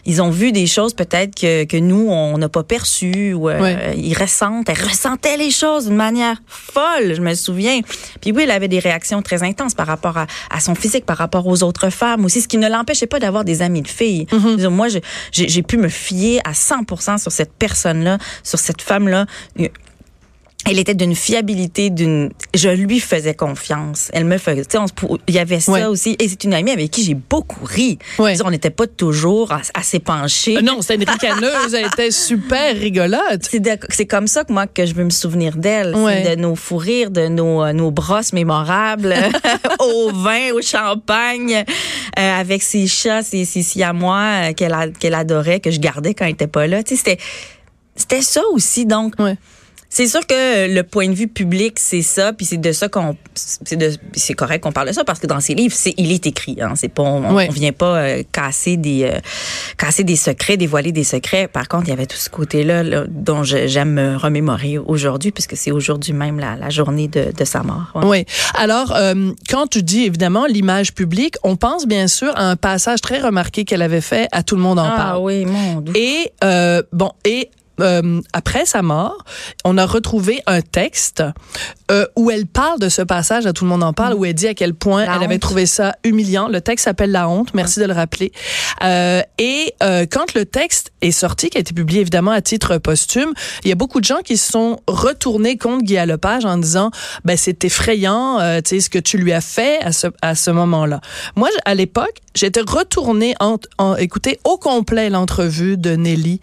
Ils 0.05 0.21
ont 0.21 0.31
vu 0.31 0.51
des 0.51 0.67
choses 0.67 0.93
peut-être 0.93 1.35
que, 1.35 1.65
que 1.65 1.77
nous, 1.77 2.07
on 2.09 2.37
n'a 2.37 2.49
pas 2.49 2.63
perçues. 2.63 3.33
Ou, 3.33 3.49
Ils 3.49 4.17
ressentent, 4.17 4.69
elles 4.69 4.83
ressentaient 4.83 5.37
les 5.37 5.51
choses 5.51 5.85
d'une 5.85 5.95
manière 5.95 6.41
folle, 6.47 7.13
je 7.15 7.21
me 7.21 7.33
souviens. 7.35 7.81
Puis 8.21 8.31
oui, 8.31 8.43
elle 8.43 8.51
avait 8.51 8.67
des 8.67 8.79
réactions 8.79 9.21
très 9.21 9.43
intenses 9.43 9.75
par 9.75 9.87
rapport 9.87 10.17
à, 10.17 10.27
à 10.49 10.59
son 10.59 10.75
physique, 10.75 11.05
par 11.05 11.17
rapport 11.17 11.45
aux 11.47 11.63
autres 11.63 11.89
femmes 11.89 12.25
aussi, 12.25 12.41
ce 12.41 12.47
qui 12.47 12.57
ne 12.57 12.69
l'empêchait 12.69 13.07
pas 13.07 13.19
d'avoir 13.19 13.45
des 13.45 13.61
amis 13.61 13.81
de 13.81 13.87
filles. 13.87 14.25
Mm-hmm. 14.31 14.67
Moi, 14.67 14.87
j'ai 15.31 15.63
pu 15.63 15.77
me 15.77 15.89
fier 15.89 16.41
à 16.43 16.53
100% 16.69 17.17
sur 17.17 17.31
cette 17.31 17.53
personne-là, 17.53 18.17
sur 18.43 18.59
cette 18.59 18.81
femme-là 18.81 19.25
elle 20.65 20.77
était 20.77 20.93
d'une 20.93 21.15
fiabilité, 21.15 21.89
d'une. 21.89 22.31
Je 22.53 22.69
lui 22.69 22.99
faisais 22.99 23.33
confiance. 23.33 24.09
Elle 24.13 24.25
me 24.25 24.37
faisait. 24.37 24.65
Tu 24.65 24.77
sais, 24.77 25.07
il 25.27 25.33
y 25.33 25.39
avait 25.39 25.59
ça 25.61 25.89
aussi. 25.89 26.15
Et 26.19 26.27
c'est 26.27 26.43
une 26.43 26.53
amie 26.53 26.71
avec 26.71 26.91
qui 26.91 27.03
j'ai 27.03 27.13
beaucoup 27.13 27.65
ri. 27.65 27.97
On 28.19 28.51
n'était 28.51 28.69
pas 28.69 28.85
toujours 28.85 29.53
assez 29.73 29.99
penchés. 29.99 30.57
Euh, 30.57 30.61
non, 30.61 30.81
c'était 30.81 30.95
une 30.95 31.09
ricaneuse. 31.09 31.73
elle 31.73 31.85
était 31.85 32.11
super 32.29 32.75
rigolote. 32.75 33.49
C'est 33.89 34.05
comme 34.05 34.27
ça 34.27 34.43
que 34.43 34.51
moi 34.51 34.67
que 34.67 34.85
je 34.85 34.93
veux 34.93 35.05
me 35.05 35.09
souvenir 35.09 35.55
d'elle. 35.55 35.93
de 35.93 36.35
nos 36.35 36.55
fous 36.55 36.77
rires, 36.77 37.11
de 37.11 37.27
nos, 37.27 37.63
euh, 37.63 37.73
nos 37.73 37.91
brosses 37.91 38.33
mémorables 38.33 39.15
au 39.79 40.11
vin, 40.11 40.51
au 40.53 40.61
champagne, 40.61 41.63
euh, 42.19 42.39
avec 42.39 42.61
ses 42.61 42.85
chats, 42.87 43.23
ses, 43.23 43.45
ses 43.45 43.81
à 43.81 43.93
moi 43.93 44.53
qu'elle 44.53 44.75
qu'elle 44.99 45.13
adorait, 45.13 45.61
que 45.61 45.71
je 45.71 45.79
gardais 45.79 46.13
quand 46.13 46.25
elle 46.25 46.31
était 46.31 46.47
pas 46.47 46.67
là. 46.67 46.83
Tu 46.83 46.95
sais, 46.95 46.97
c'était 46.97 47.17
c'était 47.95 48.21
ça 48.21 48.41
aussi. 48.51 48.85
Donc. 48.85 49.15
C'est 49.91 50.07
sûr 50.07 50.25
que 50.27 50.71
le 50.71 50.83
point 50.83 51.07
de 51.09 51.15
vue 51.15 51.27
public, 51.27 51.79
c'est 51.79 52.03
ça, 52.03 52.31
puis 52.31 52.45
c'est 52.45 52.57
de 52.57 52.71
ça 52.71 52.89
qu'on, 52.89 53.17
c'est 53.33 54.33
correct 54.35 54.61
qu'on 54.61 54.71
parle 54.71 54.89
de 54.89 54.93
ça 54.93 55.03
parce 55.03 55.19
que 55.19 55.25
dans 55.25 55.39
ces 55.39 55.55
livres, 55.55 55.73
c'est 55.75 55.95
il 55.97 56.11
est 56.11 56.27
écrit. 56.27 56.57
Hein, 56.61 56.73
c'est 56.75 56.89
pas, 56.89 57.01
on, 57.01 57.49
vient 57.49 57.71
pas 57.71 57.97
euh, 57.97 58.23
casser 58.31 58.77
des, 58.77 59.05
euh, 59.05 59.19
casser 59.77 60.03
des 60.03 60.15
secrets, 60.15 60.57
dévoiler 60.57 60.91
des 60.91 61.03
secrets. 61.03 61.47
Par 61.47 61.67
contre, 61.67 61.87
il 61.87 61.89
y 61.89 61.93
avait 61.93 62.05
tout 62.05 62.17
ce 62.17 62.29
côté-là 62.29 63.07
dont 63.07 63.43
j'aime 63.43 63.93
me 63.93 64.15
remémorer 64.15 64.77
aujourd'hui, 64.77 65.31
puisque 65.31 65.57
c'est 65.57 65.71
aujourd'hui 65.71 66.13
même 66.13 66.39
la, 66.39 66.69
journée 66.69 67.07
de, 67.07 67.45
sa 67.45 67.63
mort. 67.63 67.91
Oui. 68.03 68.25
Alors, 68.53 68.95
euh, 68.95 69.31
quand 69.49 69.65
tu 69.65 69.81
dis 69.81 70.03
évidemment 70.03 70.45
l'image 70.45 70.93
publique, 70.93 71.35
on 71.43 71.55
pense 71.55 71.87
bien 71.87 72.07
sûr 72.07 72.31
à 72.35 72.43
un 72.43 72.55
passage 72.55 73.01
très 73.01 73.19
remarqué 73.19 73.65
qu'elle 73.65 73.81
avait 73.81 74.01
fait 74.01 74.27
à 74.31 74.43
tout 74.43 74.55
le 74.55 74.61
monde 74.61 74.77
en 74.77 74.85
ah, 74.85 74.95
parle. 74.95 75.15
Ah 75.15 75.19
oui, 75.19 75.45
mon 75.45 75.81
Dieu. 75.81 75.97
Et 75.97 76.31
bon, 76.93 77.11
et 77.25 77.49
euh, 77.79 78.21
après 78.33 78.65
sa 78.65 78.81
mort, 78.81 79.23
on 79.65 79.77
a 79.77 79.85
retrouvé 79.85 80.41
un 80.47 80.61
texte 80.61 81.23
euh, 81.91 82.05
où 82.15 82.31
elle 82.31 82.45
parle 82.45 82.79
de 82.79 82.89
ce 82.89 83.01
passage, 83.01 83.45
à 83.45 83.53
tout 83.53 83.63
le 83.63 83.69
monde 83.69 83.83
en 83.83 83.93
parle, 83.93 84.13
où 84.13 84.25
elle 84.25 84.33
dit 84.33 84.47
à 84.47 84.53
quel 84.53 84.73
point 84.73 85.03
elle 85.03 85.23
avait 85.23 85.39
trouvé 85.39 85.65
ça 85.65 85.95
humiliant. 86.03 86.47
Le 86.47 86.61
texte 86.61 86.85
s'appelle 86.85 87.11
La 87.11 87.29
honte, 87.29 87.53
merci 87.53 87.79
de 87.79 87.85
le 87.85 87.93
rappeler. 87.93 88.31
Euh, 88.83 89.21
et 89.37 89.73
quand 89.79 90.33
le 90.33 90.45
texte 90.45 90.91
est 91.01 91.11
sorti, 91.11 91.49
qui 91.49 91.57
a 91.57 91.61
été 91.61 91.73
publié 91.73 92.01
évidemment 92.01 92.31
à 92.31 92.41
titre 92.41 92.77
posthume, 92.77 93.33
il 93.63 93.69
y 93.69 93.71
a 93.71 93.75
beaucoup 93.75 93.99
de 93.99 94.05
gens 94.05 94.21
qui 94.23 94.37
se 94.37 94.51
sont 94.51 94.79
retournés 94.87 95.57
contre 95.57 95.83
Guy 95.83 95.95
Lepage 96.05 96.45
en 96.45 96.57
disant, 96.57 96.91
ben 97.25 97.37
c'est 97.37 97.63
effrayant, 97.63 98.39
tu 98.63 98.69
sais 98.69 98.79
ce 98.81 98.89
que 98.89 98.99
tu 98.99 99.17
lui 99.17 99.33
as 99.33 99.41
fait 99.41 99.79
à 99.81 99.91
ce 99.91 100.07
à 100.21 100.35
ce 100.35 100.51
moment-là. 100.51 101.01
Moi, 101.35 101.49
à 101.65 101.75
l'époque, 101.75 102.17
j'étais 102.35 102.61
retournée 102.61 103.35
en, 103.39 103.57
en 103.77 103.95
écouter 103.95 104.39
au 104.43 104.57
complet 104.57 105.09
l'entrevue 105.09 105.77
de 105.77 105.95
Nelly 105.95 106.41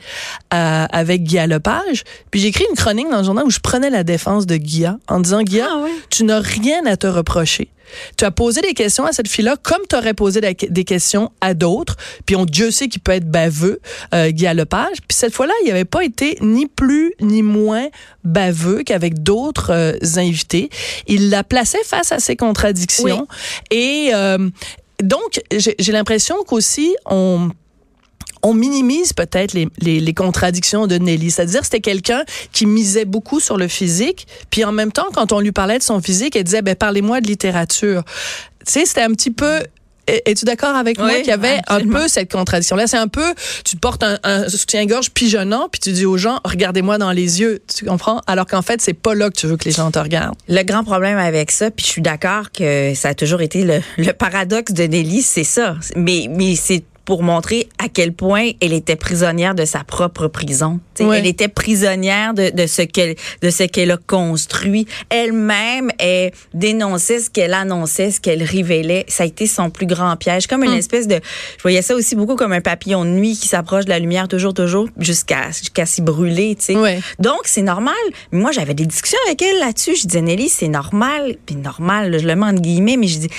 avec 0.51 1.26
Guy 1.27 1.47
Lepage, 1.47 2.05
puis 2.31 2.41
j'ai 2.41 2.49
écrit 2.49 2.65
une 2.71 2.77
chronique 2.77 3.11
dans 3.11 3.19
le 3.19 3.25
journal 3.25 3.45
où 3.45 3.51
je 3.51 3.61
prenais 3.61 3.91
la 3.91 4.05
défense 4.05 4.47
de 4.47 4.57
Guy 4.57 4.87
en 5.09 5.21
disant 5.21 5.43
Guy, 5.43 5.61
Ah 5.61 5.81
oui. 5.83 5.91
tu 6.11 6.25
n'as 6.25 6.41
rien 6.41 6.87
à 6.87 6.97
te 6.97 7.07
reprocher. 7.07 7.71
Tu 8.17 8.25
as 8.25 8.31
posé 8.31 8.61
des 8.63 8.75
questions 8.75 9.05
à 9.07 9.13
cette 9.13 9.29
fille-là 9.29 9.57
comme 9.63 9.81
tu 9.89 9.95
aurais 9.97 10.15
posé 10.15 10.41
des 10.41 10.85
questions 10.85 11.31
à 11.41 11.55
d'autres. 11.55 11.97
Puis 12.25 12.35
on 12.35 12.45
Dieu 12.45 12.71
sait 12.73 12.89
qu'il 12.89 13.01
peut 13.01 13.13
être 13.13 13.31
baveux, 13.31 13.81
euh, 14.13 14.31
Guy 14.31 14.47
Lepage. 14.53 14.97
Puis 15.07 15.17
cette 15.17 15.33
fois-là, 15.33 15.55
il 15.65 15.69
n'avait 15.69 15.85
pas 15.85 16.05
été 16.05 16.37
ni 16.41 16.67
plus 16.67 17.13
ni 17.21 17.43
moins 17.43 17.87
baveux 18.25 18.83
qu'avec 18.83 19.23
d'autres 19.23 19.71
euh, 19.73 19.93
invités. 20.17 20.69
Il 21.07 21.31
la 21.31 21.45
plaçait 21.45 21.85
face 21.85 22.11
à 22.11 22.19
ses 22.19 22.35
contradictions. 22.35 23.29
Et 23.71 24.11
euh, 24.15 24.51
donc, 25.03 25.41
j'ai 25.53 25.93
l'impression 25.93 26.37
qu'aussi, 26.47 26.97
on 27.07 27.51
on 28.47 28.55
minimise 28.55 29.13
peut-être 29.13 29.55
les, 29.55 29.69
les, 29.79 29.99
les 29.99 30.15
contradictions 30.15 30.87
de 30.87 30.97
Nelly. 30.99 31.33
C'est-à-dire, 31.33 31.65
c'était 31.65 31.81
quelqu'un 31.81 32.25
qui 32.53 32.67
misait 32.67 33.05
beaucoup 33.05 33.41
sur 33.41 33.57
le 33.57 33.67
physique, 33.67 34.29
puis 34.51 34.65
en 34.65 34.71
même 34.71 34.93
temps, 34.93 35.09
quand 35.13 35.33
on 35.33 35.41
lui 35.41 35.51
parlait 35.51 35.79
de 35.79 35.83
son 35.83 36.01
physique, 36.01 36.37
elle 36.37 36.45
disait, 36.45 36.63
ben 36.63 36.77
parlez-moi 36.77 37.21
de 37.21 37.27
littérature. 37.27 38.05
Tu 38.65 38.73
sais, 38.73 38.87
c'était 38.87 39.03
un 39.03 39.11
petit 39.11 39.33
peu 39.33 39.63
es-tu 40.07 40.45
d'accord 40.45 40.77
avec 40.77 40.99
moi 41.01 41.13
qu'il 41.15 41.27
y 41.27 41.33
avait 41.33 41.61
absolument. 41.67 41.99
un 41.99 42.03
peu 42.03 42.09
cette 42.09 42.31
contradiction-là? 42.31 42.87
C'est 42.87 42.97
un 42.97 43.09
peu, 43.09 43.35
tu 43.65 43.77
portes 43.77 44.05
un, 44.05 44.21
un 44.23 44.49
soutien-gorge 44.49 45.11
pigeonnant, 45.11 45.69
puis 45.69 45.81
tu 45.81 45.91
dis 45.91 46.07
aux 46.07 46.17
gens, 46.17 46.39
regardez-moi 46.45 46.99
dans 46.99 47.11
les 47.11 47.41
yeux. 47.41 47.61
Tu 47.77 47.85
comprends? 47.85 48.21
Alors 48.29 48.47
qu'en 48.47 48.63
fait, 48.63 48.81
c'est 48.81 48.95
pas 48.95 49.17
là 49.17 49.31
que 49.31 49.35
tu 49.37 49.49
veux 49.49 49.57
que 49.57 49.65
les 49.65 49.73
gens 49.73 49.91
te 49.91 49.99
regardent. 49.99 50.37
Le 50.47 50.63
grand 50.63 50.85
problème 50.85 51.19
avec 51.19 51.51
ça, 51.51 51.73
puis 51.73 51.85
je 51.85 51.91
suis 51.91 52.03
d'accord 52.03 52.53
que 52.53 52.95
ça 52.95 53.09
a 53.09 53.15
toujours 53.15 53.41
été 53.41 53.65
le, 53.65 53.81
le 53.99 54.13
paradoxe 54.13 54.73
de 54.73 54.85
Nelly, 54.85 55.23
c'est 55.23 55.43
ça. 55.43 55.75
Mais, 55.97 56.29
mais 56.31 56.55
c'est 56.55 56.85
pour 57.07 57.23
montrer 57.23 57.69
à 57.79 57.89
quel 57.89 58.13
point 58.13 58.51
elle 58.61 58.73
était 58.73 58.97
prisonnière 58.97 59.55
de 59.55 59.65
sa 59.65 59.85
propre 59.85 60.27
prison. 60.27 60.81
Ouais. 61.01 61.21
Elle 61.21 61.27
était 61.27 61.49
prisonnière 61.49 62.35
de, 62.35 62.51
de 62.51 62.67
ce 62.67 62.83
qu'elle 62.83 63.15
de 63.43 63.51
ce 63.51 63.63
qu'elle 63.63 63.93
a 63.93 63.97
construit. 63.97 64.87
Elle-même, 65.09 65.91
elle 65.99 66.33
dénonçait 66.53 67.21
ce 67.21 67.31
qu'elle 67.31 67.55
annonçait, 67.55 68.11
ce 68.11 68.21
qu'elle 68.21 68.43
révélait. 68.43 69.07
Ça 69.09 69.23
a 69.23 69.27
été 69.27 69.47
son 69.47 69.71
plus 69.71 69.87
grand 69.87 70.17
piège, 70.17 70.49
comme 70.49 70.65
une 70.65 70.73
espèce 70.73 71.07
de. 71.07 71.21
Je 71.57 71.63
voyais 71.63 71.81
ça 71.81 71.95
aussi 71.95 72.17
beaucoup 72.17 72.35
comme 72.35 72.53
un 72.53 72.61
papillon 72.61 73.05
de 73.05 73.11
nuit 73.11 73.37
qui 73.37 73.47
s'approche 73.47 73.85
de 73.85 73.91
la 73.91 74.01
lumière 74.01 74.27
toujours, 74.27 74.53
toujours, 74.53 74.89
jusqu'à 74.99 75.53
jusqu'à 75.53 75.87
s'y 75.87 76.03
brûler. 76.03 76.57
Tu 76.57 76.65
sais. 76.67 76.77
Ouais. 76.77 77.01
Donc, 77.21 77.43
c'est 77.45 77.63
normal. 77.63 77.95
Moi, 78.33 78.51
j'avais 78.51 78.75
des 78.75 78.87
discussions 78.87 79.19
avec 79.27 79.41
elle 79.43 79.61
là-dessus. 79.61 79.95
Je 79.95 80.09
disais, 80.09 80.23
Nelly, 80.23 80.49
c'est 80.49 80.69
normal. 80.69 81.37
Puis 81.47 81.55
normal, 81.55 82.19
je 82.19 82.27
le 82.27 82.35
mets 82.35 82.47
entre 82.47 82.63
guillemets, 82.63 82.97
mais 82.97 83.07
je 83.07 83.19
dis, 83.19 83.31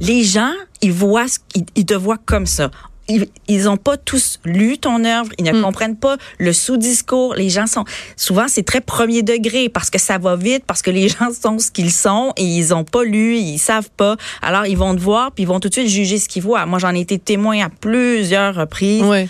les 0.00 0.24
gens, 0.24 0.52
ils 0.82 0.92
voient, 0.92 1.26
ils 1.74 1.86
te 1.86 1.94
voient 1.94 2.18
comme 2.24 2.46
ça. 2.46 2.70
Ils, 3.08 3.26
ils 3.48 3.68
ont 3.68 3.76
pas 3.76 3.96
tous 3.96 4.38
lu 4.44 4.78
ton 4.78 5.04
œuvre, 5.04 5.30
ils 5.38 5.44
ne 5.44 5.62
comprennent 5.62 5.96
pas 5.96 6.16
le 6.38 6.52
sous-discours. 6.52 7.34
Les 7.34 7.48
gens 7.48 7.66
sont 7.66 7.84
souvent 8.16 8.46
c'est 8.48 8.64
très 8.64 8.80
premier 8.80 9.22
degré 9.22 9.68
parce 9.68 9.88
que 9.90 9.98
ça 9.98 10.18
va 10.18 10.36
vite, 10.36 10.64
parce 10.66 10.82
que 10.82 10.90
les 10.90 11.08
gens 11.18 11.30
sont 11.32 11.58
ce 11.58 11.70
qu'ils 11.70 11.92
sont 11.92 12.32
et 12.36 12.44
ils 12.44 12.74
ont 12.74 12.84
pas 12.84 13.04
lu, 13.04 13.36
ils 13.36 13.58
savent 13.58 13.90
pas. 13.96 14.16
Alors 14.42 14.66
ils 14.66 14.76
vont 14.76 14.94
te 14.94 15.00
voir 15.00 15.32
puis 15.32 15.44
ils 15.44 15.48
vont 15.48 15.60
tout 15.60 15.68
de 15.68 15.74
suite 15.74 15.88
juger 15.88 16.18
ce 16.18 16.28
qu'ils 16.28 16.42
voient. 16.42 16.66
Moi 16.66 16.78
j'en 16.78 16.94
ai 16.94 17.00
été 17.00 17.18
témoin 17.18 17.64
à 17.64 17.68
plusieurs 17.68 18.54
reprises 18.54 19.02
Ouais. 19.02 19.28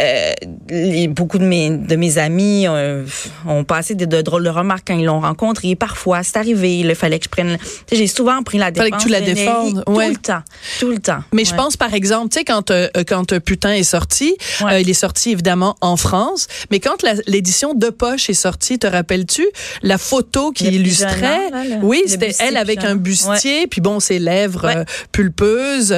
Euh, 0.00 0.32
les- 0.68 1.08
beaucoup 1.08 1.38
de 1.38 1.44
mes 1.44 1.70
de 1.70 1.96
mes 1.96 2.18
amis 2.18 2.66
euh, 2.66 3.04
ont 3.46 3.64
passé 3.64 3.94
de, 3.94 4.04
de 4.04 4.22
drôles 4.22 4.44
de 4.44 4.48
remarques 4.50 4.84
quand 4.88 4.98
ils 4.98 5.04
l'ont 5.04 5.20
rencontré. 5.20 5.76
Parfois, 5.76 6.22
c'est 6.22 6.36
arrivé, 6.36 6.78
il 6.78 6.94
fallait 6.94 7.18
que 7.18 7.24
je 7.26 7.28
prenne. 7.30 7.58
J'ai 7.92 8.06
souvent 8.06 8.42
pris 8.42 8.58
la 8.58 8.70
défense. 8.70 8.88
Fallait 8.90 8.96
que 9.02 9.06
tu 9.06 9.08
la 9.12 9.20
défendes, 9.20 9.84
tout 9.86 9.98
le 9.98 10.16
temps, 10.16 10.42
tout 10.80 10.88
le 10.90 10.98
temps. 10.98 11.20
Mais 11.32 11.44
je 11.44 11.54
pense, 11.54 11.76
par 11.76 11.94
exemple, 11.94 12.30
tu 12.30 12.38
sais, 12.40 12.44
quand, 12.44 12.70
euh, 12.70 12.88
quand 13.06 13.38
Putain 13.40 13.72
est 13.74 13.82
sorti, 13.84 14.36
Ouais. 14.62 14.82
il 14.82 14.90
est 14.90 14.94
sorti 14.94 15.30
évidemment 15.30 15.76
en 15.80 15.96
France, 15.96 16.46
mais 16.70 16.80
quand 16.80 17.04
l'édition 17.26 17.74
de 17.74 17.88
poche 17.90 18.28
est 18.30 18.34
sortie, 18.34 18.78
te 18.78 18.86
rappelles-tu, 18.86 19.46
la 19.82 19.98
photo 19.98 20.50
qui 20.52 20.64
Le 20.64 20.72
illustrait, 20.72 21.14
pigeonnant, 21.50 21.50
là, 21.50 21.64
le- 21.80 21.84
oui, 21.84 22.02
c'était 22.06 22.32
elle 22.40 22.56
avec 22.56 22.82
un 22.84 22.96
bustier, 22.96 23.66
puis 23.68 23.80
bon, 23.80 24.00
ses 24.00 24.18
lèvres 24.18 24.84
pulpeuses, 25.12 25.94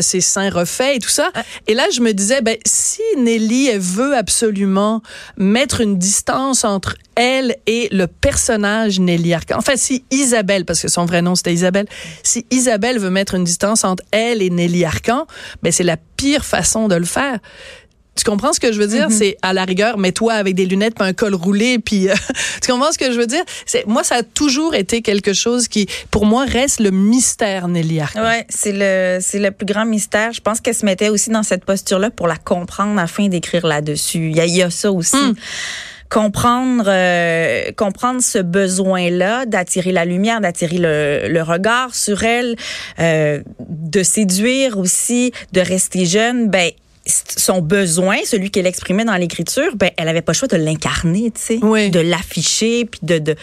ses 0.00 0.20
seins 0.20 0.50
refaits 0.50 0.96
et 0.96 0.98
tout 0.98 1.08
ça. 1.08 1.30
Et 1.66 1.74
là, 1.74 1.86
je 1.94 2.00
me 2.00 2.12
disais, 2.12 2.40
ben, 2.42 2.56
si 2.66 3.00
Elle 3.36 3.78
veut 3.78 4.16
absolument 4.16 5.02
mettre 5.36 5.80
une 5.80 5.98
distance 5.98 6.64
entre 6.64 6.96
elle 7.14 7.56
et 7.66 7.88
le 7.92 8.06
personnage 8.06 9.00
Nelly 9.00 9.34
Arcan. 9.34 9.56
Enfin, 9.58 9.76
si 9.76 10.04
Isabelle, 10.10 10.64
parce 10.64 10.80
que 10.80 10.88
son 10.88 11.04
vrai 11.04 11.22
nom 11.22 11.34
c'était 11.34 11.54
Isabelle, 11.54 11.86
si 12.22 12.46
Isabelle 12.50 12.98
veut 12.98 13.10
mettre 13.10 13.34
une 13.34 13.44
distance 13.44 13.84
entre 13.84 14.02
elle 14.10 14.42
et 14.42 14.50
Nelly 14.50 14.84
Arcan, 14.84 15.26
ben 15.62 15.72
c'est 15.72 15.84
la 15.84 15.96
pire 15.96 16.44
façon 16.44 16.88
de 16.88 16.94
le 16.94 17.04
faire. 17.04 17.38
Tu 18.16 18.24
comprends 18.24 18.52
ce 18.52 18.60
que 18.60 18.72
je 18.72 18.80
veux 18.80 18.86
dire? 18.86 19.08
C'est 19.10 19.36
à 19.42 19.52
la 19.52 19.64
rigueur, 19.64 19.98
mets-toi 19.98 20.32
avec 20.32 20.54
des 20.54 20.64
lunettes, 20.64 20.94
puis 20.94 21.06
un 21.06 21.12
col 21.12 21.34
roulé, 21.34 21.78
puis 21.78 22.08
euh, 22.08 22.14
tu 22.62 22.72
comprends 22.72 22.90
ce 22.90 22.98
que 22.98 23.12
je 23.12 23.18
veux 23.18 23.26
dire? 23.26 23.44
C'est 23.66 23.86
moi, 23.86 24.02
ça 24.04 24.16
a 24.16 24.22
toujours 24.22 24.74
été 24.74 25.02
quelque 25.02 25.34
chose 25.34 25.68
qui, 25.68 25.86
pour 26.10 26.24
moi, 26.24 26.44
reste 26.44 26.80
le 26.80 26.90
mystère 26.90 27.68
Nelly 27.68 28.00
Arcan. 28.00 28.22
Ouais, 28.22 28.46
c'est 28.48 28.72
le 28.72 29.18
c'est 29.20 29.38
le 29.38 29.50
plus 29.50 29.66
grand 29.66 29.84
mystère. 29.84 30.32
Je 30.32 30.40
pense 30.40 30.60
qu'elle 30.60 30.74
se 30.74 30.86
mettait 30.86 31.10
aussi 31.10 31.30
dans 31.30 31.42
cette 31.42 31.64
posture-là 31.64 32.10
pour 32.10 32.26
la 32.26 32.36
comprendre 32.36 32.98
afin 32.98 33.28
d'écrire 33.28 33.66
là-dessus. 33.66 34.30
Il 34.30 34.44
y 34.44 34.56
y 34.56 34.62
a 34.62 34.70
ça 34.70 34.90
aussi. 34.90 35.16
Hmm. 35.16 35.34
Comprendre 36.08 36.84
euh, 36.86 37.72
comprendre 37.76 38.22
ce 38.22 38.38
besoin-là 38.38 39.44
d'attirer 39.44 39.90
la 39.90 40.04
lumière, 40.04 40.40
d'attirer 40.40 40.78
le, 40.78 41.28
le 41.28 41.42
regard 41.42 41.94
sur 41.96 42.22
elle, 42.22 42.54
euh, 43.00 43.42
de 43.68 44.02
séduire 44.04 44.78
aussi, 44.78 45.32
de 45.52 45.60
rester 45.60 46.06
jeune. 46.06 46.48
Ben 46.48 46.70
son 47.06 47.60
besoin, 47.60 48.16
celui 48.24 48.50
qu'elle 48.50 48.66
exprimait 48.66 49.04
dans 49.04 49.14
l'écriture, 49.16 49.76
ben 49.76 49.90
elle 49.96 50.08
avait 50.08 50.22
pas 50.22 50.32
le 50.32 50.36
choix 50.36 50.48
de 50.48 50.56
l'incarner, 50.56 51.30
tu 51.30 51.40
sais, 51.40 51.58
Oui. 51.62 51.90
de 51.90 52.00
l'afficher 52.00 52.84
puis 52.84 53.00
de 53.02 53.18
de 53.18 53.36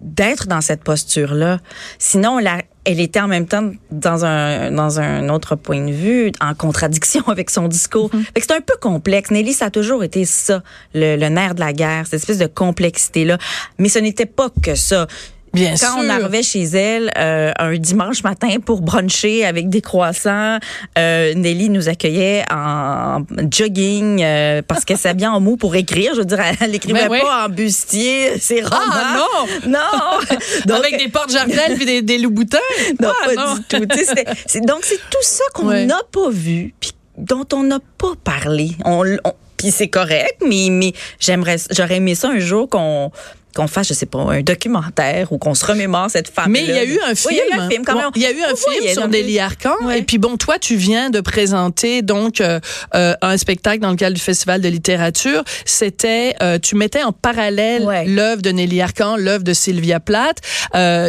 d'être 0.00 0.46
dans 0.46 0.62
cette 0.62 0.82
posture 0.82 1.34
là. 1.34 1.58
Sinon 1.98 2.38
la 2.38 2.62
elle 2.84 2.98
était 2.98 3.20
en 3.20 3.28
même 3.28 3.46
temps 3.46 3.70
dans 3.90 4.24
un 4.24 4.70
dans 4.70 4.98
un 4.98 5.28
autre 5.28 5.54
point 5.54 5.84
de 5.86 5.92
vue 5.92 6.32
en 6.40 6.54
contradiction 6.54 7.22
avec 7.28 7.50
son 7.50 7.68
discours. 7.68 8.08
Mm-hmm. 8.10 8.24
Fait 8.24 8.40
que 8.40 8.46
c'est 8.48 8.54
un 8.56 8.62
peu 8.62 8.76
complexe. 8.80 9.30
Nelly 9.30 9.52
ça 9.52 9.66
a 9.66 9.70
toujours 9.70 10.02
été 10.02 10.24
ça, 10.24 10.62
le, 10.94 11.16
le 11.16 11.28
nerf 11.28 11.54
de 11.54 11.60
la 11.60 11.74
guerre, 11.74 12.06
cette 12.06 12.20
espèce 12.20 12.38
de 12.38 12.46
complexité 12.46 13.26
là. 13.26 13.36
Mais 13.78 13.90
ce 13.90 13.98
n'était 13.98 14.26
pas 14.26 14.48
que 14.62 14.74
ça. 14.74 15.06
Bien 15.52 15.70
Quand 15.70 15.94
sûr. 15.94 16.04
on 16.04 16.08
arrivait 16.08 16.42
chez 16.42 16.62
elle 16.62 17.10
euh, 17.18 17.50
un 17.58 17.76
dimanche 17.76 18.22
matin 18.22 18.48
pour 18.64 18.82
bruncher 18.82 19.44
avec 19.44 19.68
des 19.68 19.80
croissants, 19.80 20.58
euh, 20.98 21.34
Nelly 21.34 21.70
nous 21.70 21.88
accueillait 21.88 22.44
en 22.52 23.24
jogging 23.50 24.22
euh, 24.22 24.62
parce 24.66 24.84
qu'elle 24.84 24.96
s'habillait 24.98 25.26
en 25.28 25.40
mou 25.40 25.56
pour 25.56 25.74
écrire. 25.74 26.12
Je 26.14 26.20
veux 26.20 26.24
dire, 26.24 26.38
elle 26.60 26.74
écrivait 26.74 27.08
oui. 27.08 27.18
pas 27.20 27.46
en 27.46 27.48
bustier 27.48 28.30
romans. 28.62 28.68
Ah 28.92 29.16
non! 29.64 29.70
Non! 29.70 30.38
Donc, 30.66 30.78
avec 30.84 30.98
des 30.98 31.08
portes 31.08 31.32
jardins 31.32 31.74
puis 31.74 31.84
des, 31.84 32.02
des 32.02 32.18
loups-boutins? 32.18 32.58
non, 33.00 33.10
Ah, 33.22 33.26
pas 33.26 33.34
non. 33.34 33.54
du 33.56 33.62
tout. 33.64 33.86
Tu 33.86 33.98
sais, 33.98 34.04
c'était- 34.04 34.24
c'est- 34.46 34.60
donc, 34.66 34.80
c'est 34.82 34.98
tout 34.98 35.22
ça 35.22 35.44
qu'on 35.54 35.66
Ouais. 35.68 35.84
n'a 35.86 36.00
pas 36.12 36.30
vu, 36.30 36.74
puis 36.80 36.92
dont 37.18 37.46
on 37.52 37.62
n'a 37.64 37.78
pas 37.98 38.12
parlé. 38.22 38.70
On, 38.84 39.04
on- 39.24 39.32
puis 39.56 39.70
c'est 39.70 39.88
correct, 39.88 40.36
mais, 40.46 40.68
mais 40.70 40.92
j'aimerais, 41.18 41.56
j'aurais 41.70 41.96
aimé 41.96 42.14
ça 42.14 42.28
un 42.30 42.38
jour 42.38 42.68
qu'on 42.68 43.10
qu'on 43.54 43.66
fasse, 43.66 43.88
je 43.88 43.94
sais 43.94 44.06
pas, 44.06 44.18
un 44.18 44.42
documentaire 44.42 45.32
ou 45.32 45.38
qu'on 45.38 45.54
se 45.54 45.64
remémore 45.64 46.10
cette 46.10 46.28
femme. 46.28 46.50
Mais 46.50 46.62
il 46.64 46.70
y 46.70 46.78
a 46.78 46.84
eu 46.84 46.98
un 47.08 47.14
film. 47.14 47.34
Oui, 47.34 47.40
il 47.46 47.50
y 47.50 47.52
a 47.52 47.56
eu 47.56 47.60
un 47.60 47.68
film 47.68 47.84
Bon, 47.84 48.10
il 48.14 48.22
y 48.22 48.26
a 48.26 48.30
eu 48.30 48.42
un 48.42 48.52
On 48.52 48.56
film 48.70 48.92
sur 48.92 49.08
Nelly 49.08 49.38
Arcan. 49.38 49.74
Ouais. 49.82 49.98
Et 49.98 50.02
puis 50.02 50.18
bon, 50.18 50.36
toi, 50.36 50.58
tu 50.58 50.76
viens 50.76 51.10
de 51.10 51.20
présenter 51.20 52.02
donc 52.02 52.40
euh, 52.40 52.60
euh, 52.94 53.14
un 53.22 53.36
spectacle 53.36 53.80
dans 53.80 53.90
le 53.90 53.96
cadre 53.96 54.14
du 54.14 54.20
Festival 54.20 54.60
de 54.60 54.68
littérature. 54.68 55.42
C'était, 55.64 56.34
euh, 56.42 56.58
tu 56.58 56.76
mettais 56.76 57.02
en 57.02 57.12
parallèle 57.12 57.82
Ouais. 57.84 58.04
l'œuvre 58.06 58.42
de 58.42 58.50
Nelly 58.50 58.80
Arcan, 58.80 59.16
l'œuvre 59.16 59.42
de 59.44 59.52
Sylvia 59.52 60.00
Plath. 60.00 60.38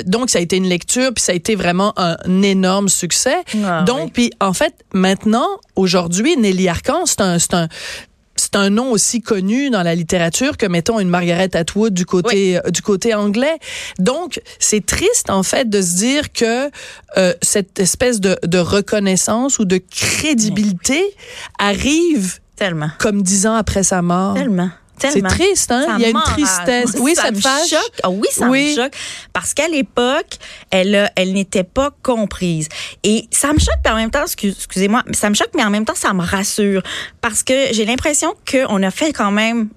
Donc 0.06 0.30
ça 0.30 0.40
a 0.40 0.42
été 0.42 0.58
une 0.58 0.68
lecture, 0.68 1.14
puis 1.14 1.24
ça 1.24 1.32
a 1.32 1.36
été 1.36 1.56
vraiment 1.56 1.94
un 1.98 2.42
énorme 2.42 2.90
succès. 2.90 3.38
Ah, 3.64 3.84
donc, 3.84 4.06
oui. 4.06 4.12
puis 4.14 4.32
en 4.40 4.54
fait, 4.54 4.74
maintenant, 4.94 5.48
aujourd'hui, 5.76 6.36
Nelly 6.38 6.68
Arcan, 6.68 7.06
c'est 7.06 7.22
un, 7.22 7.40
c'est 7.40 7.54
un 7.54 7.68
c'est 8.36 8.56
un 8.56 8.70
nom 8.70 8.92
aussi 8.92 9.22
connu 9.22 9.70
dans 9.70 9.84
la 9.84 9.96
littérature 9.96 10.58
que 10.58 10.66
mettons 10.66 11.00
une 11.00 11.10
Margaret 11.10 11.56
Atwood 11.56 11.94
du 11.94 12.06
côté 12.06 12.58
euh, 12.58 12.70
du 12.72 12.82
côté 12.82 13.14
anglais. 13.14 13.58
Donc 14.00 14.42
c'est 14.60 14.86
triste 14.86 15.30
en 15.30 15.44
fait 15.44 15.70
de 15.70 15.82
se 15.82 15.96
dire 15.98 16.32
que 16.32 16.70
euh, 17.18 17.34
cette 17.42 17.80
espèce 17.80 18.20
de, 18.20 18.38
de 18.44 18.58
reconnaissance 18.58 19.60
ou 19.60 19.66
de 19.66 19.78
crédibilité 19.78 21.04
arrive 21.60 22.40
Tellement. 22.56 22.90
comme 23.00 23.22
dix 23.22 23.48
ans 23.48 23.56
après 23.56 23.84
sa 23.84 24.02
mort. 24.02 24.36
Tellement. 24.36 24.70
C'est 25.10 25.22
triste, 25.22 25.72
hein? 25.72 25.84
Ça 25.88 25.96
Il 25.98 26.02
y 26.02 26.06
a 26.06 26.10
une 26.10 26.22
tristesse. 26.22 26.96
Oui, 27.00 27.16
ça, 27.16 27.30
te 27.30 27.36
me 27.36 27.42
fâche. 27.42 27.70
choque. 27.70 28.00
Ah 28.04 28.10
oui, 28.10 28.28
ça 28.32 28.48
Oui. 28.50 28.72
me 28.78 28.84
choque. 28.84 28.94
Parce 29.34 29.54
qu'à 29.54 29.68
l'époque, 29.68 30.38
elle, 30.70 31.12
elle 31.16 31.34
n'était 31.34 31.64
pas 31.64 31.92
comprise. 32.04 32.68
Et 33.04 33.28
ça 33.32 33.54
me 33.54 33.60
choque, 33.60 33.80
mais 33.84 33.92
en 33.92 33.96
même 33.96 34.12
temps, 34.12 34.24
excuse- 34.24 34.56
excusez-moi, 34.58 35.04
ça 35.14 35.30
me 35.30 35.36
choque, 35.36 35.52
mais 35.56 35.64
en 35.64 35.70
même 35.70 35.86
temps, 35.86 35.96
ça 35.96 36.14
me 36.14 36.22
rassure. 36.24 36.82
Parce 37.22 37.44
que 37.44 37.54
j'ai 37.72 37.86
l'impression 37.86 38.34
qu'on 38.50 38.84
a 38.84 38.92
fait 38.92 39.14
quand 39.14 39.32
même 39.32 39.70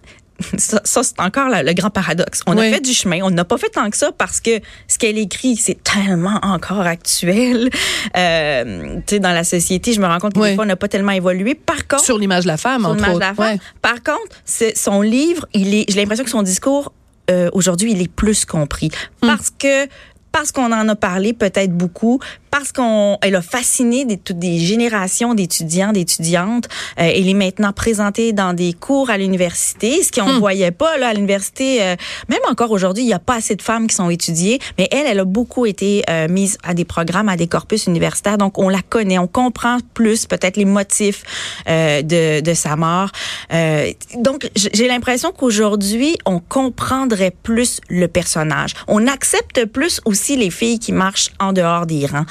ça, 0.59 0.81
ça, 0.85 1.03
c'est 1.03 1.21
encore 1.21 1.49
la- 1.49 1.63
le 1.63 1.73
grand 1.75 1.91
paradoxe. 1.91 2.41
On 2.47 2.57
Oui. 2.57 2.67
a 2.67 2.73
fait 2.75 2.81
du 2.81 2.93
chemin, 2.93 3.21
on 3.23 3.31
n'a 3.31 3.45
pas 3.45 3.57
fait 3.59 3.69
tant 3.71 3.89
que 3.91 3.97
ça 3.97 4.11
parce 4.13 4.41
que 4.41 4.61
ce 4.89 4.99
qu'elle 4.99 5.19
écrit, 5.19 5.57
c'est 5.57 5.83
tellement 5.83 6.39
encore 6.43 6.81
actuel. 6.87 7.71
Euh, 8.17 8.97
tu 9.07 9.15
sais, 9.17 9.19
dans 9.21 9.33
la 9.33 9.45
société, 9.45 9.93
je 9.93 10.01
me 10.01 10.07
rends 10.07 10.19
compte 10.19 10.35
que 10.35 10.41
Oui. 10.41 10.51
des 10.51 10.55
fois, 10.55 10.65
on 10.65 10.69
n'a 10.69 10.77
pas 10.77 10.89
tellement 10.89 11.13
évolué. 11.13 11.55
Par 11.55 11.87
contre, 11.87 12.05
Sur 12.05 12.19
l'image 12.19 12.45
de 12.45 12.49
la 12.49 12.57
femme, 12.57 12.83
sur 12.83 12.95
l'image 12.95 13.15
de 13.15 13.21
la 13.21 13.35
femme. 13.35 13.55
Ouais. 13.55 13.59
Par 13.83 14.03
contre, 14.03 14.37
c'est- 14.45 14.77
son 14.77 15.01
livre, 15.03 15.47
il 15.53 15.75
est, 15.75 15.85
j'ai 15.89 16.01
l'impression 16.01 16.25
que 16.25 16.31
son 16.31 16.43
discours 16.43 16.93
euh, 17.31 17.49
aujourd'hui, 17.55 17.93
il 17.93 18.03
est 18.03 18.09
plus 18.13 18.45
compris 18.45 18.91
Hmm. 19.23 19.29
parce 19.29 19.51
que 19.51 19.87
parce 20.31 20.51
qu'on 20.53 20.73
en 20.73 20.89
a 20.89 20.97
parlé 20.97 21.33
peut-être 21.33 21.71
beaucoup, 21.73 22.19
parce 22.55 22.71
qu'on 22.71 23.19
elle 23.21 23.35
a 23.35 23.43
fasciné 23.43 24.05
des, 24.05 24.17
toutes 24.17 24.39
des 24.39 24.59
générations 24.61 25.35
d'étudiants, 25.35 25.91
d'étudiantes. 25.91 26.67
Euh, 27.01 27.11
elle 27.13 27.29
est 27.29 27.35
maintenant 27.35 27.73
présentée 27.73 28.33
dans 28.33 28.53
des 28.53 28.73
cours 28.75 29.11
à 29.11 29.19
l'université, 29.19 30.05
ce 30.05 30.13
qu'on 30.13 30.29
Hmm. 30.29 30.35
ne 30.37 30.39
voyait 30.39 30.71
pas 30.71 30.97
là 30.99 31.09
à 31.09 31.15
l'université. 31.15 31.83
euh, 31.83 31.97
même 32.29 32.39
encore 32.49 32.71
aujourd'hui, 32.71 33.03
il 33.03 33.07
n'y 33.07 33.13
a 33.13 33.19
pas 33.19 33.35
assez 33.35 33.57
de 33.57 33.63
femmes 33.63 33.89
qui 33.89 33.97
sont 33.97 34.09
étudiées, 34.09 34.61
mais 34.79 34.87
elle, 34.93 35.07
elle 35.09 35.19
a 35.19 35.25
beaucoup 35.25 35.67
été 35.67 36.05
euh, 36.09 36.29
mise 36.29 36.57
à 36.63 36.75
des 36.75 36.85
programmes, 36.85 37.29
à 37.29 37.37
des 37.37 37.49
corpus 37.49 37.87
universitaires. 37.89 38.39
Donc, 38.39 38.57
on 38.57 38.69
la 38.69 38.83
connaît, 38.83 39.19
on 39.19 39.27
comprend 39.27 39.79
plus 39.93 40.27
peut-être 40.27 40.57
les 40.57 40.65
motifs 40.65 41.25
euh, 41.69 42.03
de, 42.03 42.41
de 42.41 42.55
sa 42.55 42.77
mort. 42.77 43.11
Euh, 43.53 43.91
donc, 44.19 44.49
j'ai 44.55 44.87
l'impression 44.87 45.33
qu'aujourd'hui, 45.33 46.17
on 46.25 46.39
comprendrait 46.39 47.35
plus 47.43 47.81
le 47.89 48.07
personnage. 48.07 48.75
On 48.87 49.09
accepte 49.09 49.65
plus 49.67 50.01
aussi 50.05 50.37
les 50.37 50.51
filles 50.51 50.79
qui 50.79 50.93
marchent 50.93 51.31
en 51.41 51.53
dehors 51.53 51.87
des 51.87 52.07
rangs 52.07 52.27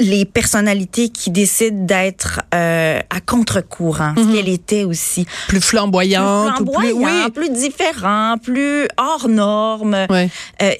les 0.00 0.24
personnalités 0.24 1.10
qui 1.10 1.30
décident 1.30 1.84
d'être 1.84 2.40
euh, 2.54 3.00
à 3.10 3.20
contre-courant, 3.20 4.14
ce 4.16 4.34
qu'elle 4.34 4.48
était 4.48 4.84
aussi. 4.84 5.26
Plus 5.48 5.60
flamboyante. 5.60 6.56
plus 6.56 6.62
ou 6.62 6.72
plus, 6.72 6.88
flamboyant, 6.88 7.24
oui. 7.24 7.30
plus 7.30 7.50
différent, 7.50 8.36
plus 8.42 8.88
hors 8.96 9.28
norme. 9.28 10.06
Ouais. 10.08 10.30
Euh, 10.62 10.72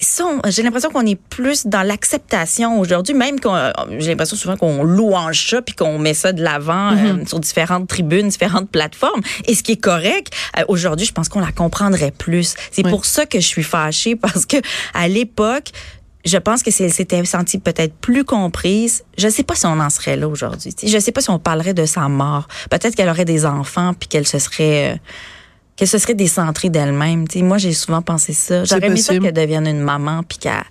j'ai 0.48 0.62
l'impression 0.62 0.90
qu'on 0.90 1.06
est 1.06 1.20
plus 1.20 1.66
dans 1.66 1.82
l'acceptation 1.82 2.80
aujourd'hui, 2.80 3.14
même 3.14 3.40
qu'on, 3.40 3.72
j'ai 3.98 4.10
l'impression 4.10 4.36
souvent 4.36 4.56
qu'on 4.56 4.82
louange 4.82 5.48
ça 5.50 5.62
puis 5.62 5.74
qu'on 5.74 5.98
met 5.98 6.14
ça 6.14 6.32
de 6.32 6.42
l'avant 6.42 6.92
euh, 6.92 7.24
sur 7.26 7.40
différentes 7.40 7.88
tribunes, 7.88 8.28
différentes 8.28 8.70
plateformes. 8.70 9.20
Et 9.46 9.54
ce 9.54 9.62
qui 9.62 9.72
est 9.72 9.80
correct, 9.80 10.32
euh, 10.58 10.64
aujourd'hui, 10.68 11.06
je 11.06 11.12
pense 11.12 11.28
qu'on 11.28 11.40
la 11.40 11.52
comprendrait 11.52 12.10
plus. 12.10 12.54
C'est 12.70 12.82
pour 12.82 13.04
ça 13.04 13.26
que 13.26 13.40
je 13.40 13.46
suis 13.46 13.62
fâchée 13.62 14.16
parce 14.16 14.46
que 14.46 14.56
à 14.94 15.08
l'époque, 15.08 15.70
je 16.24 16.36
pense 16.36 16.62
que 16.62 16.70
si 16.70 16.82
elle 16.82 16.92
s'était 16.92 17.24
sentie 17.24 17.58
peut-être 17.58 17.94
plus 17.94 18.24
comprise, 18.24 19.04
je 19.16 19.28
sais 19.28 19.42
pas 19.42 19.54
si 19.54 19.66
on 19.66 19.80
en 19.80 19.90
serait 19.90 20.16
là 20.16 20.28
aujourd'hui. 20.28 20.74
Je 20.84 20.98
sais 20.98 21.12
pas 21.12 21.20
si 21.20 21.30
on 21.30 21.38
parlerait 21.38 21.74
de 21.74 21.86
sa 21.86 22.08
mort. 22.08 22.46
Peut-être 22.70 22.94
qu'elle 22.94 23.08
aurait 23.08 23.24
des 23.24 23.46
enfants 23.46 23.94
puis 23.94 24.08
qu'elle 24.08 24.26
se 24.26 24.38
serait 24.38 24.92
euh, 24.92 24.96
qu'elle 25.76 25.88
se 25.88 25.98
serait 25.98 26.14
décentrée 26.14 26.68
d'elle-même. 26.68 27.24
Moi, 27.36 27.56
j'ai 27.56 27.72
souvent 27.72 28.02
pensé 28.02 28.34
ça. 28.34 28.64
J'aurais 28.64 28.88
aimé 28.88 28.98
ça 28.98 29.18
qu'elle 29.18 29.32
devienne 29.32 29.66
une 29.66 29.80
maman 29.80 30.22
puis 30.22 30.36
qu'elle 30.36 30.62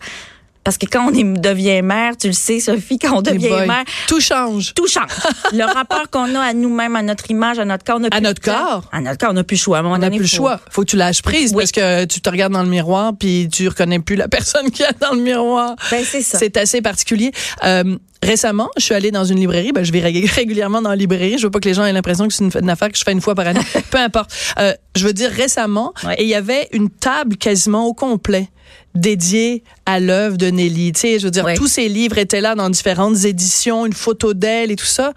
parce 0.64 0.78
que 0.78 0.86
quand 0.86 1.08
on 1.08 1.12
devient 1.12 1.82
mère, 1.82 2.16
tu 2.18 2.28
le 2.28 2.34
sais, 2.34 2.60
Sophie, 2.60 3.00
quand 3.00 3.18
on 3.18 3.22
devient 3.22 3.50
mère, 3.68 3.84
Tout 4.08 4.20
change. 4.20 4.74
tout 4.76 4.88
change. 4.88 5.10
le 5.54 5.64
rapport 5.64 6.10
qu'on 6.12 6.36
a 6.36 6.42
à 6.42 6.54
nous-mêmes, 6.54 6.96
à 6.96 7.02
notre 7.02 7.30
image, 7.32 7.60
à 7.60 7.66
notre 7.66 7.84
corps, 7.84 7.98
on 8.00 8.04
a 8.04 8.08
À 8.08 8.10
plus 8.12 8.22
notre 8.22 8.42
corps. 8.42 8.84
À 8.92 9.02
notre 9.02 9.18
corps, 9.18 9.32
on 9.32 9.34
n'a 9.34 9.44
plus 9.44 9.56
le 9.56 9.60
choix. 9.62 9.78
À 9.80 9.82
un 9.82 9.86
On 9.86 9.98
n'a 9.98 10.10
plus 10.10 10.20
le 10.20 10.26
faut- 10.28 10.36
choix. 10.36 10.60
Faut 10.70 10.82
que 10.82 10.88
tu 10.88 10.96
lâches 10.98 11.22
prise 11.22 11.52
Oui. 11.54 11.64
parce 11.64 11.72
que 11.72 12.06
tu 12.06 12.22
te 12.22 12.30
regardes 12.30 12.54
dans 12.54 12.64
le 12.64 12.70
miroir 12.70 13.14
puis 13.20 13.48
tu 13.52 13.68
reconnais 13.68 14.00
plus 14.00 14.16
la 14.16 14.28
personne 14.28 14.70
qui 14.72 14.84
est 14.84 15.00
dans 15.00 15.14
le 15.14 15.22
miroir. 15.22 15.76
Ben, 15.92 16.04
c'est 16.04 16.22
ça. 16.22 16.38
C'est 16.38 16.58
assez 16.58 16.82
particulier. 16.82 17.32
Euh, 17.64 17.98
récemment, 18.24 18.70
je 18.78 18.84
suis 18.84 18.94
allée 18.96 19.12
dans 19.12 19.24
une 19.26 19.40
librairie. 19.40 19.72
Ben, 19.72 19.84
je 19.84 19.92
vais 19.92 20.02
rég- 20.02 20.30
régulièrement 20.36 20.82
dans 20.82 20.90
la 20.90 20.96
librairie. 20.96 21.38
Je 21.38 21.44
veux 21.48 21.52
pas 21.52 21.60
que 21.60 21.68
les 21.70 21.74
gens 21.74 21.86
aient 21.86 21.94
l'impression 21.94 22.28
que 22.28 22.34
c'est 22.34 22.44
une, 22.44 22.52
une 22.62 22.70
affaire 22.70 22.92
que 22.92 22.98
je 22.98 23.04
fais 23.04 23.12
une 23.12 23.22
fois 23.22 23.36
par 23.36 23.48
année. 23.48 23.62
Peu 23.92 23.98
importe. 23.98 24.32
Euh, 24.60 24.74
je 24.96 25.06
veux 25.06 25.14
dire 25.14 25.32
récemment, 25.32 25.94
Ouais. 26.06 26.16
et 26.20 26.24
il 26.24 26.30
y 26.30 26.36
avait 26.36 26.68
une 26.74 26.90
table 26.90 27.38
quasiment 27.38 27.86
au 27.86 27.94
complet 27.94 28.50
dédiée 28.96 29.64
à 29.86 30.00
l'œuvre 30.00 30.38
de 30.38 30.48
Nelly. 30.48 30.92
Tu 30.94 31.00
sais, 31.02 31.20
je 31.20 31.26
veux 31.26 31.32
dire, 31.32 31.46
Ouais. 31.46 31.54
tous 31.56 31.68
ses 31.68 31.88
livres 31.90 32.18
étaient 32.18 32.42
là 32.42 32.56
dans 32.56 32.70
différentes 32.70 33.24
éditions, 33.26 33.86
une 33.86 33.94
photo 33.94 34.34
d'elle 34.34 34.72
et 34.72 34.76
tout 34.76 34.86
ça. 34.86 35.14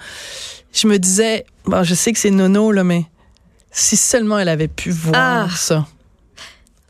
Je 0.73 0.87
me 0.87 0.99
disais, 0.99 1.45
bon, 1.65 1.83
je 1.83 1.95
sais 1.95 2.13
que 2.13 2.19
c'est 2.19 2.31
nono 2.31 2.71
là, 2.73 2.85
mais 2.85 3.05
si 3.71 3.97
seulement 3.97 4.39
elle 4.39 4.49
avait 4.49 4.69
pu 4.69 4.91
voir 4.91 5.49
Ah. 5.51 5.57
ça. 5.57 5.87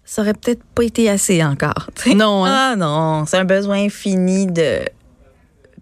Ça 0.05 0.21
aurait 0.23 0.35
peut-être 0.35 0.63
pas 0.75 0.83
été 0.85 1.09
assez 1.09 1.43
encore. 1.43 1.89
Non, 2.15 2.45
hein? 2.45 2.73
Ah 2.73 2.77
non, 2.77 3.25
c'est 3.27 3.39
un 3.39 3.45
besoin 3.45 3.85
infini 3.85 4.47
de. 4.47 4.81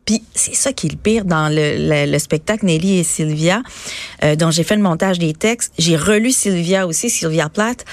Puis 0.06 0.22
c'est 0.34 0.54
ça 0.54 0.72
qui 0.72 0.86
est 0.88 0.90
le 0.90 0.96
pire 0.96 1.24
dans 1.24 1.48
le, 1.48 1.76
le- 2.06 2.10
le 2.10 2.18
spectacle 2.18 2.64
Nelly 2.66 2.98
et 2.98 3.04
Sylvia, 3.04 3.62
euh, 4.24 4.34
dont 4.36 4.50
j'ai 4.50 4.64
fait 4.64 4.76
le 4.76 4.82
montage 4.82 5.18
des 5.18 5.32
textes. 5.34 5.72
J'ai 5.78 5.96
relu 5.96 6.30
Sylvia 6.32 6.86
aussi, 6.86 7.10
Sylvia 7.10 7.48
Plath. 7.48 7.84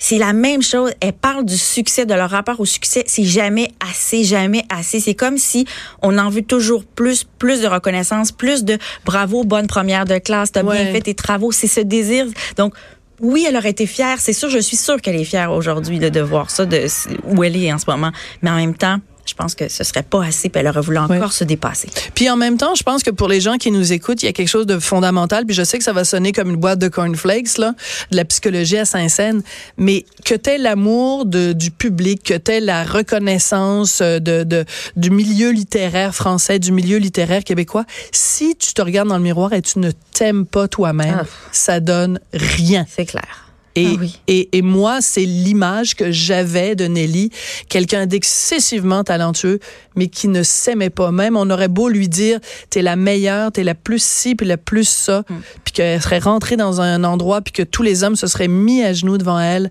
C'est 0.00 0.18
la 0.18 0.32
même 0.32 0.62
chose. 0.62 0.92
Elle 1.00 1.12
parle 1.12 1.44
du 1.44 1.58
succès, 1.58 2.06
de 2.06 2.14
leur 2.14 2.30
rapport 2.30 2.60
au 2.60 2.64
succès. 2.64 3.02
C'est 3.08 3.24
jamais 3.24 3.68
assez, 3.90 4.22
jamais 4.22 4.62
assez. 4.70 5.00
C'est 5.00 5.16
comme 5.16 5.38
si 5.38 5.66
on 6.02 6.16
en 6.18 6.30
veut 6.30 6.42
toujours 6.42 6.84
plus, 6.84 7.24
plus 7.24 7.60
de 7.62 7.66
reconnaissance, 7.66 8.30
plus 8.30 8.62
de 8.64 8.78
bravo, 9.04 9.42
bonne 9.42 9.66
première 9.66 10.04
de 10.04 10.18
classe, 10.18 10.52
t'as 10.52 10.62
Ouais. 10.62 10.84
bien 10.84 10.92
fait 10.92 11.00
tes 11.00 11.14
travaux. 11.14 11.50
C'est 11.50 11.66
ce 11.66 11.80
désir. 11.80 12.26
Donc, 12.56 12.74
oui, 13.20 13.44
elle 13.48 13.56
aurait 13.56 13.70
été 13.70 13.86
fière. 13.86 14.18
C'est 14.20 14.32
sûr, 14.32 14.48
je 14.50 14.60
suis 14.60 14.76
sûre 14.76 15.00
qu'elle 15.02 15.16
est 15.16 15.24
fière 15.24 15.50
aujourd'hui 15.50 15.98
de, 15.98 16.08
de 16.08 16.20
voir 16.20 16.48
ça, 16.50 16.64
de 16.64 16.86
où 17.24 17.42
elle 17.42 17.56
est 17.56 17.72
en 17.72 17.78
ce 17.78 17.90
moment. 17.90 18.12
Mais 18.42 18.50
en 18.50 18.56
même 18.56 18.76
temps, 18.76 18.98
je 19.28 19.34
pense 19.34 19.54
que 19.54 19.68
ce 19.68 19.84
serait 19.84 20.02
pas 20.02 20.24
assez, 20.24 20.48
puis 20.48 20.60
elle 20.60 20.68
aurait 20.68 20.80
voulu 20.80 20.98
encore 20.98 21.08
Ouais. 21.18 21.30
se 21.30 21.44
dépasser. 21.44 21.88
Puis 22.14 22.28
en 22.30 22.36
même 22.36 22.56
temps, 22.56 22.74
je 22.74 22.82
pense 22.82 23.02
que 23.02 23.10
pour 23.10 23.28
les 23.28 23.40
gens 23.40 23.56
qui 23.58 23.70
nous 23.70 23.92
écoutent, 23.92 24.22
il 24.22 24.26
y 24.26 24.28
a 24.28 24.32
quelque 24.32 24.48
chose 24.48 24.66
de 24.66 24.78
fondamental. 24.78 25.44
Puis 25.46 25.54
je 25.54 25.62
sais 25.62 25.78
que 25.78 25.84
ça 25.84 25.92
va 25.92 26.04
sonner 26.04 26.32
comme 26.32 26.50
une 26.50 26.56
boîte 26.56 26.78
de 26.78 26.88
cornflakes, 26.88 27.58
là, 27.58 27.74
de 28.10 28.16
la 28.16 28.24
psychologie 28.24 28.78
à 28.78 28.84
Saint-Saëns, 28.84 29.42
mais 29.76 30.04
que 30.24 30.34
t'aies 30.34 30.58
l'amour 30.58 31.26
du 31.26 31.70
public, 31.70 32.22
que 32.22 32.34
t'aies 32.34 32.60
la 32.60 32.84
reconnaissance 32.84 34.00
euh, 34.00 34.18
de, 34.20 34.44
de, 34.44 34.64
du 34.96 35.10
milieu 35.10 35.50
littéraire 35.50 36.14
français, 36.14 36.58
du 36.58 36.72
milieu 36.72 36.98
littéraire 36.98 37.44
québécois, 37.44 37.84
si 38.12 38.56
tu 38.56 38.72
te 38.74 38.80
regardes 38.82 39.08
dans 39.08 39.16
le 39.16 39.22
miroir 39.22 39.52
et 39.52 39.62
tu 39.62 39.78
ne 39.78 39.90
t'aimes 40.12 40.46
pas 40.46 40.68
toi-même, 40.68 41.20
Ah. 41.22 41.26
ça 41.52 41.80
donne 41.80 42.20
rien. 42.32 42.86
C'est 42.88 43.06
clair. 43.06 43.47
Et, 43.82 43.86
Ah 43.90 43.96
oui. 44.00 44.18
et, 44.26 44.58
et 44.58 44.62
moi, 44.62 44.98
c'est 45.00 45.24
l'image 45.24 45.94
que 45.94 46.10
j'avais 46.10 46.74
de 46.74 46.84
Nelly, 46.86 47.30
quelqu'un 47.68 48.06
d'excessivement 48.06 49.04
talentueux, 49.04 49.58
mais 49.96 50.08
qui 50.08 50.28
ne 50.28 50.42
s'aimait 50.42 50.90
pas. 50.90 51.10
Même, 51.10 51.36
on 51.36 51.48
aurait 51.50 51.68
beau 51.68 51.88
lui 51.88 52.08
dire, 52.08 52.38
t'es 52.70 52.82
la 52.82 52.96
meilleure, 52.96 53.52
t'es 53.52 53.64
la 53.64 53.74
plus 53.74 54.02
ci, 54.02 54.34
puis 54.34 54.46
la 54.46 54.56
plus 54.56 54.88
ça, 54.88 55.24
Hmm. 55.28 55.34
puis 55.64 55.72
qu'elle 55.72 56.00
serait 56.02 56.18
rentrée 56.18 56.56
dans 56.56 56.80
un 56.80 57.04
endroit, 57.04 57.40
puis 57.40 57.52
que 57.52 57.62
tous 57.62 57.82
les 57.82 58.04
hommes 58.04 58.16
se 58.16 58.26
seraient 58.26 58.48
mis 58.48 58.82
à 58.82 58.92
genoux 58.92 59.18
devant 59.18 59.38
elle. 59.40 59.70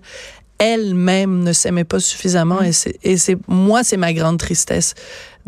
Elle-même 0.58 1.44
ne 1.44 1.52
s'aimait 1.52 1.84
pas 1.84 2.00
suffisamment, 2.00 2.60
et 2.62 2.72
c'est, 2.72 2.96
et 3.04 3.16
c'est, 3.16 3.36
moi, 3.46 3.84
c'est 3.84 3.96
ma 3.96 4.12
grande 4.12 4.38
tristesse 4.38 4.94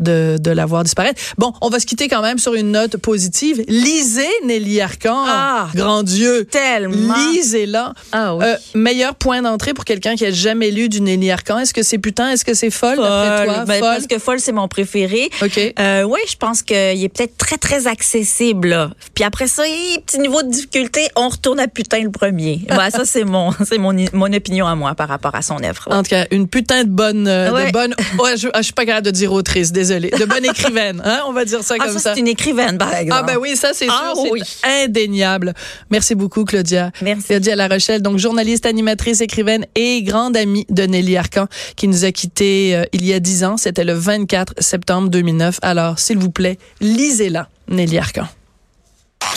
de, 0.01 0.37
de 0.39 0.51
la 0.51 0.65
voir 0.65 0.83
disparaître. 0.83 1.21
Bon, 1.37 1.53
on 1.61 1.69
va 1.69 1.79
se 1.79 1.85
quitter 1.85 2.07
quand 2.07 2.21
même 2.21 2.37
sur 2.37 2.53
une 2.53 2.71
note 2.71 2.97
positive. 2.97 3.63
Lisez 3.67 4.27
Nelly 4.45 4.81
Arcan. 4.81 5.23
Ah! 5.27 5.67
grand 5.75 6.03
Dieu. 6.03 6.45
Tellement. 6.45 7.15
Lisez-la. 7.31 7.93
Ah 8.11 8.35
oui. 8.35 8.45
Euh, 8.45 8.55
meilleur 8.75 9.15
point 9.15 9.41
d'entrée 9.41 9.73
pour 9.73 9.85
quelqu'un 9.85 10.15
qui 10.15 10.25
a 10.25 10.31
jamais 10.31 10.71
lu 10.71 10.89
du 10.89 11.01
Nelly 11.01 11.31
Arcan. 11.31 11.59
Est-ce 11.59 11.73
que 11.73 11.83
c'est 11.83 11.97
putain? 11.97 12.29
Est-ce 12.31 12.45
que 12.45 12.53
c'est 12.53 12.69
folle, 12.71 12.97
d'après 12.97 13.45
toi? 13.45 13.55
Folle. 13.55 13.65
Ben, 13.67 13.79
folle? 13.79 13.89
Parce 13.95 14.07
que 14.07 14.19
folle, 14.19 14.39
c'est 14.39 14.51
mon 14.51 14.67
préféré. 14.67 15.29
OK. 15.41 15.73
Euh, 15.79 16.03
oui, 16.03 16.19
je 16.29 16.35
pense 16.35 16.61
qu'il 16.63 16.75
est 16.75 17.09
peut-être 17.09 17.37
très, 17.37 17.57
très 17.57 17.87
accessible. 17.87 18.69
là. 18.69 18.91
Puis 19.13 19.23
après 19.23 19.47
ça, 19.47 19.67
hi, 19.67 19.99
petit 20.05 20.19
niveau 20.19 20.41
de 20.41 20.49
difficulté, 20.49 21.07
on 21.15 21.29
retourne 21.29 21.59
à 21.59 21.67
putain 21.67 21.99
le 22.01 22.11
premier. 22.11 22.61
Ouais, 22.81 22.89
ça, 22.89 23.05
c'est 23.05 23.25
mon, 23.25 23.51
c'est 23.67 23.77
mon, 23.77 23.93
mon 24.13 24.33
opinion 24.33 24.65
à 24.65 24.73
moi 24.75 24.95
par 24.95 25.07
rapport 25.09 25.35
à 25.35 25.41
son 25.43 25.61
œuvre. 25.63 25.87
En 25.91 26.01
tout 26.01 26.09
cas, 26.09 26.25
une 26.31 26.47
putain 26.47 26.83
de 26.83 26.89
bonne, 26.89 27.27
euh, 27.27 27.67
de 27.67 27.71
bonne, 27.71 27.93
ouais, 28.19 28.37
je, 28.37 28.47
ah, 28.53 28.59
je 28.59 28.63
suis 28.63 28.73
pas 28.73 28.85
capable 28.85 29.05
de 29.05 29.11
dire 29.11 29.31
autrice, 29.31 29.71
désolée. 29.71 29.90
De 29.99 30.25
bonne 30.25 30.45
écrivaine, 30.45 31.01
hein, 31.05 31.21
on 31.27 31.33
va 31.33 31.45
dire 31.45 31.63
ça 31.63 31.75
Ah, 31.79 31.83
comme 31.85 31.93
ça, 31.93 31.99
ça. 31.99 32.13
c'est 32.13 32.19
une 32.19 32.27
écrivaine, 32.27 32.77
par 32.77 32.93
exemple. 32.93 33.21
Ah 33.23 33.23
ben 33.33 33.37
oui, 33.39 33.55
ça 33.55 33.71
c'est 33.73 33.87
Ah 33.89 34.13
sûr, 34.13 34.23
c'est 34.23 34.31
oui. 34.31 34.41
indéniable. 34.85 35.53
Merci 35.89 36.15
beaucoup 36.15 36.45
Claudia. 36.45 36.91
Merci. 37.01 37.27
Claudia 37.27 37.55
La 37.55 37.67
Rochelle, 37.67 38.01
donc 38.01 38.17
journaliste, 38.17 38.65
animatrice, 38.65 39.21
écrivaine 39.21 39.65
et 39.75 40.03
grande 40.03 40.37
amie 40.37 40.65
de 40.69 40.83
Nelly 40.83 41.17
Arcan, 41.17 41.47
qui 41.75 41.87
nous 41.87 42.05
a 42.05 42.11
quittés 42.11 42.75
euh, 42.75 42.85
il 42.93 43.05
y 43.05 43.13
a 43.13 43.19
dix 43.19 43.43
ans. 43.43 43.57
C'était 43.57 43.83
le 43.83 43.93
24 43.93 44.53
septembre 44.59 45.09
2009. 45.09 45.59
Alors, 45.61 45.99
s'il 45.99 46.17
vous 46.17 46.31
plaît, 46.31 46.57
lisez-la, 46.79 47.47
Nelly 47.67 47.97
Arcan. 47.97 48.27